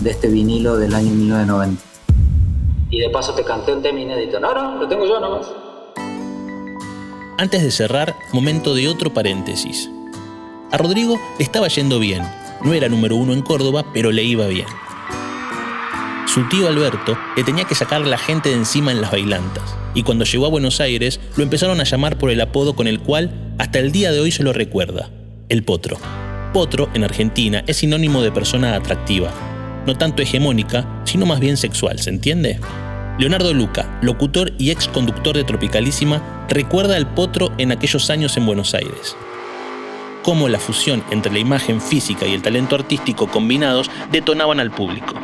de 0.00 0.12
este 0.12 0.28
vinilo 0.28 0.78
del 0.78 0.94
año 0.94 1.10
1990. 1.10 1.82
Y 2.88 3.00
de 3.00 3.10
paso 3.10 3.34
te 3.34 3.44
canté 3.44 3.74
un 3.74 3.82
tema 3.82 4.00
inédito. 4.00 4.40
No, 4.40 4.54
no, 4.54 4.76
lo 4.76 4.88
tengo 4.88 5.04
yo 5.04 5.20
nomás. 5.20 5.48
Antes 7.36 7.62
de 7.62 7.70
cerrar, 7.70 8.16
momento 8.32 8.74
de 8.74 8.88
otro 8.88 9.12
paréntesis. 9.12 9.90
A 10.72 10.78
Rodrigo 10.78 11.20
le 11.38 11.44
estaba 11.44 11.68
yendo 11.68 11.98
bien. 11.98 12.22
No 12.64 12.72
era 12.72 12.88
número 12.88 13.16
uno 13.16 13.34
en 13.34 13.42
Córdoba, 13.42 13.84
pero 13.92 14.12
le 14.12 14.22
iba 14.22 14.46
bien. 14.46 14.66
Su 16.38 16.48
tío 16.48 16.68
Alberto 16.68 17.18
le 17.36 17.42
tenía 17.42 17.64
que 17.64 17.74
sacar 17.74 18.02
la 18.02 18.16
gente 18.16 18.50
de 18.50 18.54
encima 18.54 18.92
en 18.92 19.00
las 19.00 19.10
bailantas 19.10 19.74
y 19.92 20.04
cuando 20.04 20.24
llegó 20.24 20.46
a 20.46 20.50
Buenos 20.50 20.80
Aires 20.80 21.18
lo 21.34 21.42
empezaron 21.42 21.80
a 21.80 21.82
llamar 21.82 22.16
por 22.16 22.30
el 22.30 22.40
apodo 22.40 22.76
con 22.76 22.86
el 22.86 23.00
cual 23.00 23.32
hasta 23.58 23.80
el 23.80 23.90
día 23.90 24.12
de 24.12 24.20
hoy 24.20 24.30
se 24.30 24.44
lo 24.44 24.52
recuerda, 24.52 25.10
el 25.48 25.64
potro. 25.64 25.96
Potro 26.52 26.90
en 26.94 27.02
Argentina 27.02 27.64
es 27.66 27.78
sinónimo 27.78 28.22
de 28.22 28.30
persona 28.30 28.76
atractiva, 28.76 29.32
no 29.84 29.98
tanto 29.98 30.22
hegemónica, 30.22 31.02
sino 31.02 31.26
más 31.26 31.40
bien 31.40 31.56
sexual, 31.56 31.98
¿se 31.98 32.10
entiende? 32.10 32.60
Leonardo 33.18 33.52
Luca, 33.52 33.98
locutor 34.00 34.52
y 34.58 34.70
ex 34.70 34.86
conductor 34.86 35.36
de 35.36 35.42
Tropicalísima, 35.42 36.46
recuerda 36.48 36.94
al 36.94 37.14
potro 37.14 37.50
en 37.58 37.72
aquellos 37.72 38.10
años 38.10 38.36
en 38.36 38.46
Buenos 38.46 38.74
Aires. 38.74 39.16
Cómo 40.22 40.48
la 40.48 40.60
fusión 40.60 41.02
entre 41.10 41.32
la 41.32 41.40
imagen 41.40 41.80
física 41.80 42.26
y 42.26 42.34
el 42.34 42.42
talento 42.42 42.76
artístico 42.76 43.26
combinados 43.26 43.90
detonaban 44.12 44.60
al 44.60 44.70
público. 44.70 45.16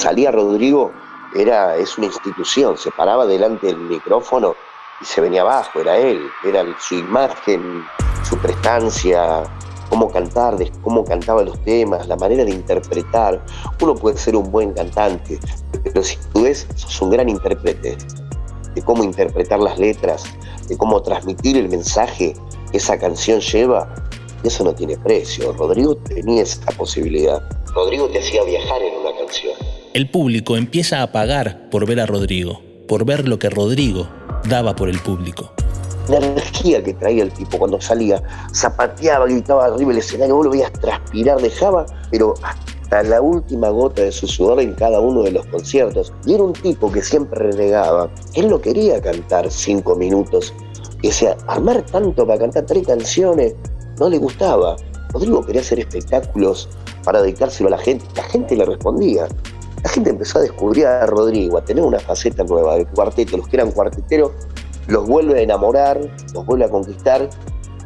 Salía 0.00 0.30
Rodrigo 0.30 0.92
era, 1.34 1.76
es 1.76 1.98
una 1.98 2.06
institución, 2.06 2.78
se 2.78 2.90
paraba 2.90 3.26
delante 3.26 3.66
del 3.66 3.76
micrófono 3.76 4.54
y 4.98 5.04
se 5.04 5.20
venía 5.20 5.42
abajo, 5.42 5.78
era 5.78 5.98
él, 5.98 6.26
era 6.42 6.64
su 6.80 6.94
imagen, 6.94 7.84
su 8.26 8.38
prestancia, 8.38 9.42
cómo 9.90 10.10
cantar, 10.10 10.56
cómo 10.80 11.04
cantaba 11.04 11.42
los 11.42 11.62
temas, 11.64 12.08
la 12.08 12.16
manera 12.16 12.46
de 12.46 12.50
interpretar. 12.50 13.44
Uno 13.82 13.94
puede 13.94 14.16
ser 14.16 14.36
un 14.36 14.50
buen 14.50 14.72
cantante, 14.72 15.38
pero 15.84 16.02
si 16.02 16.16
tú 16.32 16.44
ves, 16.44 16.66
sos 16.76 17.02
un 17.02 17.10
gran 17.10 17.28
intérprete 17.28 17.98
de 18.74 18.82
cómo 18.82 19.04
interpretar 19.04 19.60
las 19.60 19.78
letras, 19.78 20.24
de 20.66 20.78
cómo 20.78 21.02
transmitir 21.02 21.58
el 21.58 21.68
mensaje 21.68 22.34
que 22.70 22.78
esa 22.78 22.98
canción 22.98 23.40
lleva, 23.40 23.94
eso 24.44 24.64
no 24.64 24.74
tiene 24.74 24.96
precio. 24.96 25.52
Rodrigo 25.52 25.94
tenía 25.94 26.42
esa 26.42 26.72
posibilidad. 26.72 27.42
Rodrigo 27.74 28.08
te 28.08 28.20
hacía 28.20 28.42
viajar 28.44 28.80
en 28.80 28.96
una 28.96 29.14
canción. 29.14 29.69
El 29.92 30.08
público 30.08 30.56
empieza 30.56 31.02
a 31.02 31.10
pagar 31.10 31.68
por 31.68 31.84
ver 31.84 31.98
a 31.98 32.06
Rodrigo, 32.06 32.62
por 32.86 33.04
ver 33.04 33.26
lo 33.26 33.40
que 33.40 33.50
Rodrigo 33.50 34.06
daba 34.48 34.76
por 34.76 34.88
el 34.88 35.00
público. 35.00 35.52
La 36.08 36.18
energía 36.18 36.80
que 36.80 36.94
traía 36.94 37.24
el 37.24 37.32
tipo 37.32 37.58
cuando 37.58 37.80
salía, 37.80 38.22
zapateaba, 38.54 39.26
gritaba 39.26 39.64
arriba 39.64 39.90
el 39.90 39.98
escenario, 39.98 40.36
vos 40.36 40.44
lo 40.44 40.52
veías 40.52 40.72
transpirar, 40.74 41.42
dejaba, 41.42 41.86
pero 42.12 42.34
hasta 42.40 43.02
la 43.02 43.20
última 43.20 43.70
gota 43.70 44.02
de 44.02 44.12
su 44.12 44.28
sudor 44.28 44.60
en 44.60 44.74
cada 44.74 45.00
uno 45.00 45.24
de 45.24 45.32
los 45.32 45.44
conciertos. 45.46 46.12
Y 46.24 46.34
era 46.34 46.44
un 46.44 46.52
tipo 46.52 46.92
que 46.92 47.02
siempre 47.02 47.50
renegaba. 47.50 48.08
Él 48.34 48.48
no 48.48 48.60
quería 48.60 49.02
cantar 49.02 49.50
cinco 49.50 49.96
minutos. 49.96 50.54
O 51.02 51.50
armar 51.50 51.82
tanto 51.82 52.24
para 52.24 52.38
cantar 52.38 52.64
tres 52.64 52.86
canciones 52.86 53.56
no 53.98 54.08
le 54.08 54.18
gustaba. 54.18 54.76
Rodrigo 55.12 55.44
quería 55.44 55.62
hacer 55.62 55.80
espectáculos 55.80 56.68
para 57.02 57.22
dedicárselo 57.22 57.66
a 57.68 57.72
la 57.72 57.78
gente. 57.78 58.04
La 58.14 58.22
gente 58.22 58.54
le 58.54 58.64
respondía 58.64 59.26
la 59.82 59.90
gente 59.90 60.10
empezó 60.10 60.38
a 60.38 60.42
descubrir 60.42 60.86
a 60.86 61.06
Rodrigo, 61.06 61.58
a 61.58 61.64
tener 61.64 61.82
una 61.82 61.98
faceta 61.98 62.44
nueva 62.44 62.76
del 62.76 62.86
cuarteto. 62.88 63.36
Los 63.36 63.48
que 63.48 63.56
eran 63.56 63.70
cuarteteros 63.70 64.32
los 64.86 65.06
vuelve 65.06 65.38
a 65.38 65.42
enamorar, 65.42 66.00
los 66.34 66.44
vuelve 66.46 66.64
a 66.64 66.68
conquistar. 66.68 67.28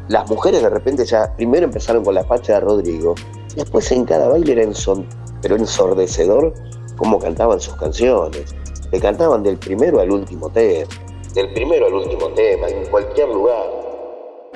Las 0.07 0.29
mujeres 0.29 0.61
de 0.61 0.69
repente 0.69 1.05
ya 1.05 1.33
primero 1.35 1.65
empezaron 1.65 2.03
con 2.03 2.13
la 2.13 2.23
facha 2.23 2.55
de 2.55 2.59
Rodrigo, 2.59 3.15
después 3.55 3.91
en 3.91 4.05
cada 4.05 4.27
baile 4.27 4.53
era 4.53 4.73
son, 4.73 5.07
pero 5.41 5.55
ensordecedor 5.55 6.53
cómo 6.97 7.19
cantaban 7.19 7.59
sus 7.59 7.75
canciones. 7.75 8.55
Le 8.91 8.99
cantaban 8.99 9.41
del 9.41 9.57
primero 9.57 9.99
al 9.99 10.11
último 10.11 10.49
tema, 10.49 10.87
del 11.33 11.51
primero 11.53 11.87
al 11.87 11.93
último 11.93 12.27
tema, 12.29 12.67
en 12.67 12.85
cualquier 12.89 13.29
lugar. 13.29 13.63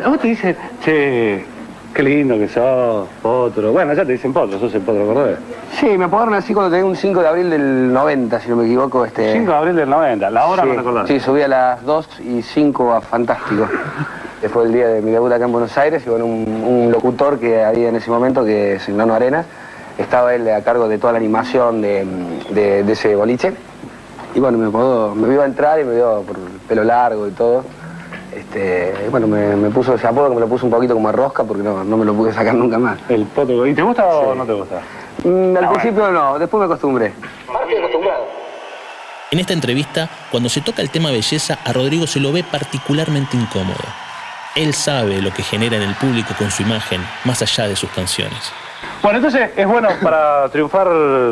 A 0.03 0.09
vos 0.09 0.19
te 0.19 0.27
dicen, 0.27 0.55
che, 0.83 1.43
qué 1.93 2.03
lindo 2.03 2.37
que 2.37 2.47
sos, 2.47 3.07
potro. 3.21 3.71
Bueno, 3.71 3.93
ya 3.93 4.05
te 4.05 4.13
dicen 4.13 4.31
potro, 4.33 4.59
sos 4.59 4.73
el 4.73 4.81
potro 4.81 5.05
cordobés. 5.05 5.37
Sí, 5.79 5.97
me 5.97 6.05
apodaron 6.05 6.33
así 6.33 6.53
cuando 6.53 6.71
tenía 6.71 6.85
un 6.85 6.95
5 6.95 7.21
de 7.21 7.27
abril 7.27 7.49
del 7.49 7.91
90, 7.93 8.39
si 8.39 8.49
no 8.49 8.55
me 8.57 8.65
equivoco. 8.65 9.05
Este... 9.05 9.33
5 9.33 9.51
de 9.51 9.57
abril 9.57 9.75
del 9.75 9.89
90, 9.89 10.29
la 10.29 10.45
hora 10.47 10.63
sí, 10.63 10.69
no 10.69 10.75
recordás. 10.75 11.07
Sí, 11.07 11.19
subí 11.19 11.41
a 11.41 11.47
las 11.47 11.83
2 11.85 12.19
y 12.21 12.41
5 12.41 12.93
a 12.93 13.01
Fantástico. 13.01 13.67
Fue 14.53 14.63
el 14.63 14.71
día 14.71 14.87
de 14.87 15.01
mi 15.01 15.11
debut 15.11 15.31
acá 15.33 15.43
en 15.45 15.51
Buenos 15.51 15.77
Aires 15.77 16.01
y 16.05 16.09
bueno, 16.09 16.25
un, 16.25 16.63
un 16.65 16.91
locutor 16.93 17.39
que 17.39 17.61
había 17.63 17.89
en 17.89 17.97
ese 17.97 18.09
momento, 18.09 18.45
que 18.45 18.75
es 18.75 18.87
Ignano 18.87 19.13
Arenas, 19.13 19.45
estaba 19.97 20.33
él 20.33 20.49
a 20.49 20.61
cargo 20.61 20.87
de 20.87 20.97
toda 20.97 21.11
la 21.11 21.19
animación 21.19 21.81
de, 21.81 22.05
de- 22.51 22.83
de 22.83 22.93
ese 22.93 23.15
boliche. 23.17 23.53
Y 24.33 24.39
bueno, 24.39 24.57
me, 24.57 24.67
apodó- 24.67 25.13
me 25.13 25.27
vio 25.27 25.41
a 25.41 25.45
entrar 25.45 25.79
y 25.81 25.83
me 25.83 25.95
vio 25.95 26.21
por 26.25 26.37
el 26.37 26.43
pelo 26.69 26.85
largo 26.85 27.27
y 27.27 27.31
todo. 27.31 27.65
Este, 28.33 28.93
bueno, 29.09 29.27
me, 29.27 29.55
me 29.55 29.69
puso 29.69 29.95
ese 29.95 30.07
apodo 30.07 30.29
que 30.29 30.35
me 30.35 30.41
lo 30.41 30.47
puso 30.47 30.65
un 30.65 30.71
poquito 30.71 30.93
como 30.93 31.09
a 31.09 31.11
rosca 31.11 31.43
porque 31.43 31.63
no, 31.63 31.83
no 31.83 31.97
me 31.97 32.05
lo 32.05 32.13
pude 32.13 32.31
sacar 32.33 32.53
nunca 32.53 32.77
más. 32.77 32.99
El 33.09 33.25
potro. 33.25 33.65
¿Y 33.65 33.73
te 33.73 33.81
gusta 33.81 34.05
o 34.05 34.35
no 34.35 34.45
te 34.45 34.53
gusta? 34.53 34.81
Mm, 35.23 35.57
al 35.57 35.65
Ah, 35.65 35.69
principio 35.71 36.11
no, 36.11 36.37
después 36.39 36.59
me 36.59 36.65
acostumbré. 36.65 37.11
En 39.31 39.39
esta 39.39 39.53
entrevista, 39.53 40.09
cuando 40.31 40.49
se 40.49 40.61
toca 40.61 40.81
el 40.81 40.89
tema 40.89 41.11
belleza, 41.11 41.59
a 41.63 41.71
Rodrigo 41.73 42.07
se 42.07 42.19
lo 42.19 42.31
ve 42.31 42.43
particularmente 42.43 43.37
incómodo. 43.37 43.77
Él 44.55 44.73
sabe 44.73 45.21
lo 45.21 45.31
que 45.31 45.43
genera 45.43 45.75
en 45.77 45.83
el 45.83 45.93
público 45.95 46.33
con 46.37 46.49
su 46.49 46.63
imagen, 46.63 47.01
más 47.25 47.41
allá 47.41 47.67
de 47.67 47.75
sus 47.75 47.89
canciones. 47.91 48.51
Bueno, 49.03 49.17
entonces 49.17 49.51
es 49.55 49.67
bueno 49.67 49.87
para 50.01 50.49
triunfar 50.49 50.87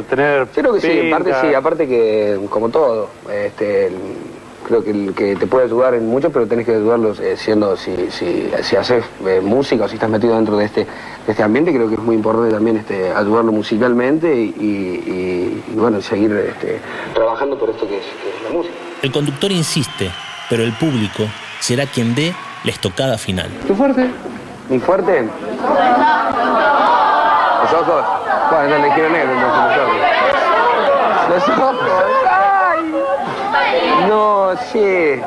tener. 0.10 0.48
Creo 0.54 0.74
que 0.74 0.82
sí, 0.82 0.88
en 0.92 1.10
parte 1.10 1.26
pinta. 1.32 1.42
sí, 1.42 1.54
aparte 1.56 1.88
que 1.88 2.40
como 2.50 2.70
todo, 2.70 3.10
este, 3.32 3.88
el- 3.88 4.37
creo 4.68 4.84
que, 4.84 4.92
el 4.92 5.14
que 5.16 5.36
te 5.36 5.48
puede 5.48 5.66
ayudar 5.66 5.94
en 5.96 6.08
mucho, 6.08 6.30
pero 6.32 6.46
tenés 6.48 6.66
que 6.66 6.74
ayudarlos 6.76 7.20
eh, 7.20 7.38
siendo, 7.38 7.76
si, 7.78 8.12
si, 8.12 8.52
si 8.64 8.76
haces 8.76 9.04
eh, 9.26 9.40
música 9.44 9.86
o 9.86 9.88
si 9.88 9.96
estás 9.96 10.10
metido 10.10 10.36
dentro 10.36 10.58
de 10.58 10.66
este, 10.66 10.82
de 10.82 11.32
este 11.32 11.42
ambiente, 11.44 11.74
creo 11.74 11.88
que 11.88 11.96
es 11.96 12.02
muy 12.02 12.16
importante 12.16 12.54
también 12.54 12.78
este, 12.78 13.12
ayudarlo 13.14 13.52
musicalmente 13.52 14.34
y, 14.36 14.54
y- 14.60 15.64
y, 15.70 15.76
bueno, 15.76 16.02
seguir 16.02 16.32
este, 16.34 16.80
trabajando 17.14 17.58
por 17.58 17.70
esto 17.70 17.88
que 17.88 17.98
es, 17.98 18.04
que 18.04 18.30
es 18.38 18.44
la 18.44 18.50
música. 18.58 18.76
El 19.02 19.12
conductor 19.12 19.52
insiste, 19.52 20.12
pero 20.50 20.64
el 20.64 20.74
público 20.74 21.24
será 21.60 21.86
quien 21.86 22.14
dé 22.16 22.34
la 22.64 22.72
estocada 22.72 23.18
final. 23.18 23.50
¿Tu 23.68 23.74
fuerte? 23.76 24.10
¿Mi 24.70 24.80
fuerte? 24.80 25.24
Los 27.64 27.74
ojos. 27.82 28.04
Bueno, 28.52 28.78
no 28.78 28.88
le 28.88 28.94
quiero 28.94 29.10
negro 29.10 29.32
entonces 29.34 29.60
los 29.60 29.78
ojos. 29.88 29.96
Los 31.30 31.50
ojos. 31.50 31.76
¡Ay! 32.30 32.94
No, 34.08 34.27
sí. 34.56 35.22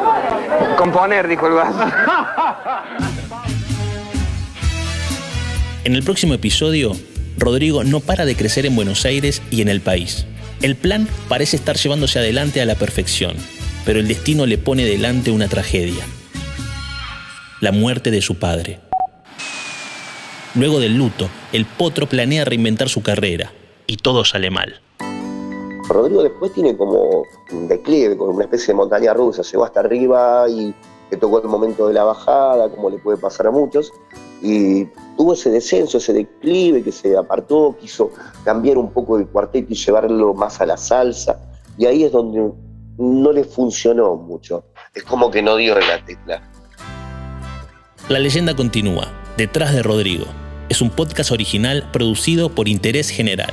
Componer, 0.77 1.29
dijo 1.29 1.47
el 1.47 1.55
vaso. 1.55 1.85
En 5.85 5.95
el 5.95 6.03
próximo 6.03 6.35
episodio, 6.35 6.93
Rodrigo 7.39 7.85
no 7.85 8.01
para 8.01 8.25
de 8.27 8.37
crecer 8.37 8.67
en 8.67 8.77
Buenos 8.77 9.05
Aires 9.05 9.43
y 9.51 9.63
en 9.63 9.69
el 9.69 9.81
país. 9.81 10.27
El 10.63 10.77
plan 10.77 11.09
parece 11.29 11.57
estar 11.57 11.77
llevándose 11.77 12.19
adelante 12.19 12.61
a 12.61 12.67
la 12.67 12.75
perfección, 12.75 13.35
pero 13.87 13.99
el 13.99 14.09
destino 14.09 14.45
le 14.45 14.59
pone 14.59 14.85
delante 14.85 15.31
una 15.31 15.49
tragedia. 15.49 16.05
La 17.61 17.73
muerte 17.73 18.11
de 18.11 18.21
su 18.21 18.39
padre. 18.39 18.81
Luego 20.55 20.81
del 20.81 20.97
luto, 20.97 21.31
el 21.53 21.65
potro 21.65 22.09
planea 22.09 22.45
reinventar 22.45 22.89
su 22.89 23.03
carrera, 23.03 23.53
y 23.87 23.97
todo 23.97 24.25
sale 24.25 24.51
mal. 24.51 24.81
Rodrigo 25.93 26.23
después 26.23 26.53
tiene 26.53 26.77
como 26.77 27.25
un 27.53 27.69
declive, 27.69 28.17
como 28.17 28.33
una 28.33 28.45
especie 28.45 28.69
de 28.69 28.75
montaña 28.75 29.13
rusa, 29.13 29.43
llegó 29.43 29.65
hasta 29.65 29.81
arriba 29.81 30.49
y 30.49 30.75
le 31.11 31.17
tocó 31.17 31.43
el 31.43 31.49
momento 31.49 31.89
de 31.89 31.95
la 31.95 32.05
bajada, 32.05 32.71
como 32.71 32.91
le 32.91 32.99
puede 32.99 33.19
pasar 33.19 33.49
a 33.49 33.51
muchos, 33.51 33.93
y 34.41 34.85
tuvo 35.17 35.35
ese 35.35 35.51
descenso, 35.51 35.99
ese 35.99 36.13
declive 36.13 36.83
que 36.83 36.93
se 36.93 37.17
apartó, 37.17 37.77
quiso 37.81 38.11
cambiar 38.45 38.79
un 38.79 38.91
poco 38.93 39.19
el 39.19 39.27
cuarteto 39.27 39.73
y 39.73 39.77
llevarlo 39.77 40.33
más 40.35 40.61
a 40.61 40.67
la 40.67 40.77
salsa, 40.77 41.41
y 41.77 41.87
ahí 41.87 42.05
es 42.05 42.13
donde 42.13 42.53
no 42.97 43.33
le 43.33 43.45
funcionó 43.45 44.15
mucho, 44.15 44.65
es 44.95 45.03
como 45.03 45.31
que 45.31 45.43
no 45.43 45.57
dio 45.57 45.79
la 45.79 46.05
tecla. 46.05 46.43
La 48.09 48.19
leyenda 48.19 48.55
continúa, 48.55 49.09
detrás 49.37 49.75
de 49.75 49.83
Rodrigo. 49.83 50.27
Es 50.69 50.81
un 50.81 50.91
podcast 50.91 51.33
original 51.33 51.89
producido 51.93 52.49
por 52.49 52.69
Interés 52.69 53.11
General. 53.11 53.53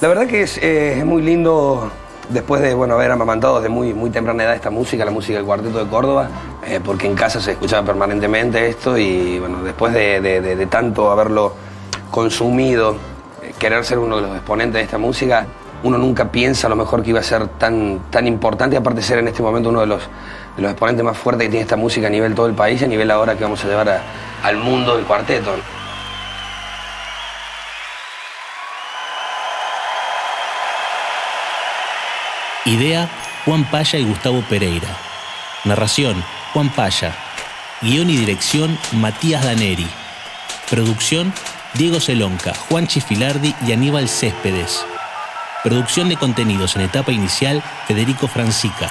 La 0.00 0.08
verdad 0.08 0.26
que 0.26 0.42
es, 0.42 0.58
eh, 0.58 0.98
es 0.98 1.04
muy 1.04 1.22
lindo 1.22 1.90
después 2.28 2.60
de 2.60 2.74
bueno, 2.74 2.94
haber 2.94 3.10
amamantado 3.10 3.56
desde 3.56 3.68
muy, 3.70 3.94
muy 3.94 4.10
temprana 4.10 4.44
edad 4.44 4.54
esta 4.54 4.70
música, 4.70 5.04
la 5.04 5.10
música 5.10 5.38
del 5.38 5.46
Cuarteto 5.46 5.82
de 5.82 5.88
Córdoba, 5.90 6.28
eh, 6.66 6.80
porque 6.84 7.06
en 7.06 7.14
casa 7.14 7.40
se 7.40 7.52
escuchaba 7.52 7.86
permanentemente 7.86 8.68
esto 8.68 8.98
y 8.98 9.38
bueno, 9.38 9.62
después 9.62 9.94
de, 9.94 10.20
de- 10.20 10.66
tanto 10.66 11.10
haberlo 11.10 11.54
consumido, 12.10 12.96
eh, 13.42 13.54
querer 13.58 13.84
ser 13.84 13.98
uno 13.98 14.16
de 14.16 14.22
los 14.22 14.36
exponentes 14.36 14.74
de 14.74 14.82
esta 14.82 14.98
música, 14.98 15.46
uno 15.82 15.96
nunca 15.98 16.30
piensa 16.30 16.66
a 16.66 16.70
lo 16.70 16.76
mejor 16.76 17.02
que 17.02 17.10
iba 17.10 17.20
a 17.20 17.22
ser 17.22 17.46
tan, 17.48 18.00
tan 18.10 18.26
importante, 18.26 18.76
aparte 18.76 19.00
de 19.00 19.06
ser 19.06 19.18
en 19.18 19.28
este 19.28 19.42
momento 19.42 19.70
uno 19.70 19.80
de 19.80 19.86
los, 19.86 20.02
de 20.56 20.62
los 20.62 20.70
exponentes 20.72 21.04
más 21.04 21.16
fuertes 21.16 21.46
que 21.46 21.50
tiene 21.50 21.62
esta 21.62 21.76
música 21.76 22.08
a 22.08 22.10
nivel 22.10 22.34
todo 22.34 22.46
el 22.46 22.54
país 22.54 22.82
a 22.82 22.86
nivel 22.86 23.10
ahora 23.10 23.34
que 23.36 23.44
vamos 23.44 23.64
a 23.64 23.68
llevar 23.68 24.00
al 24.42 24.56
mundo 24.58 24.96
del 24.96 25.06
cuarteto. 25.06 25.52
Idea, 32.66 33.08
Juan 33.44 33.64
Paya 33.64 33.96
y 34.00 34.04
Gustavo 34.04 34.42
Pereira. 34.42 34.88
Narración, 35.64 36.22
Juan 36.52 36.68
Paya. 36.68 37.14
Guión 37.80 38.10
y 38.10 38.16
dirección, 38.16 38.76
Matías 38.92 39.44
Daneri. 39.44 39.86
Producción, 40.68 41.32
Diego 41.74 42.00
Celonca, 42.00 42.54
Juan 42.68 42.88
Chifilardi 42.88 43.54
y 43.64 43.72
Aníbal 43.72 44.08
Céspedes. 44.08 44.84
Producción 45.62 46.08
de 46.08 46.16
contenidos 46.16 46.74
en 46.74 46.82
etapa 46.82 47.12
inicial, 47.12 47.62
Federico 47.86 48.26
Francica. 48.26 48.90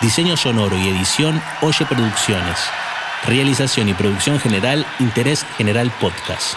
Diseño 0.00 0.36
sonoro 0.36 0.76
y 0.76 0.88
edición, 0.88 1.40
Oye 1.60 1.86
Producciones. 1.86 2.58
Realización 3.24 3.88
y 3.88 3.94
producción 3.94 4.40
general, 4.40 4.84
Interés 4.98 5.46
General 5.58 5.92
Podcast. 6.00 6.56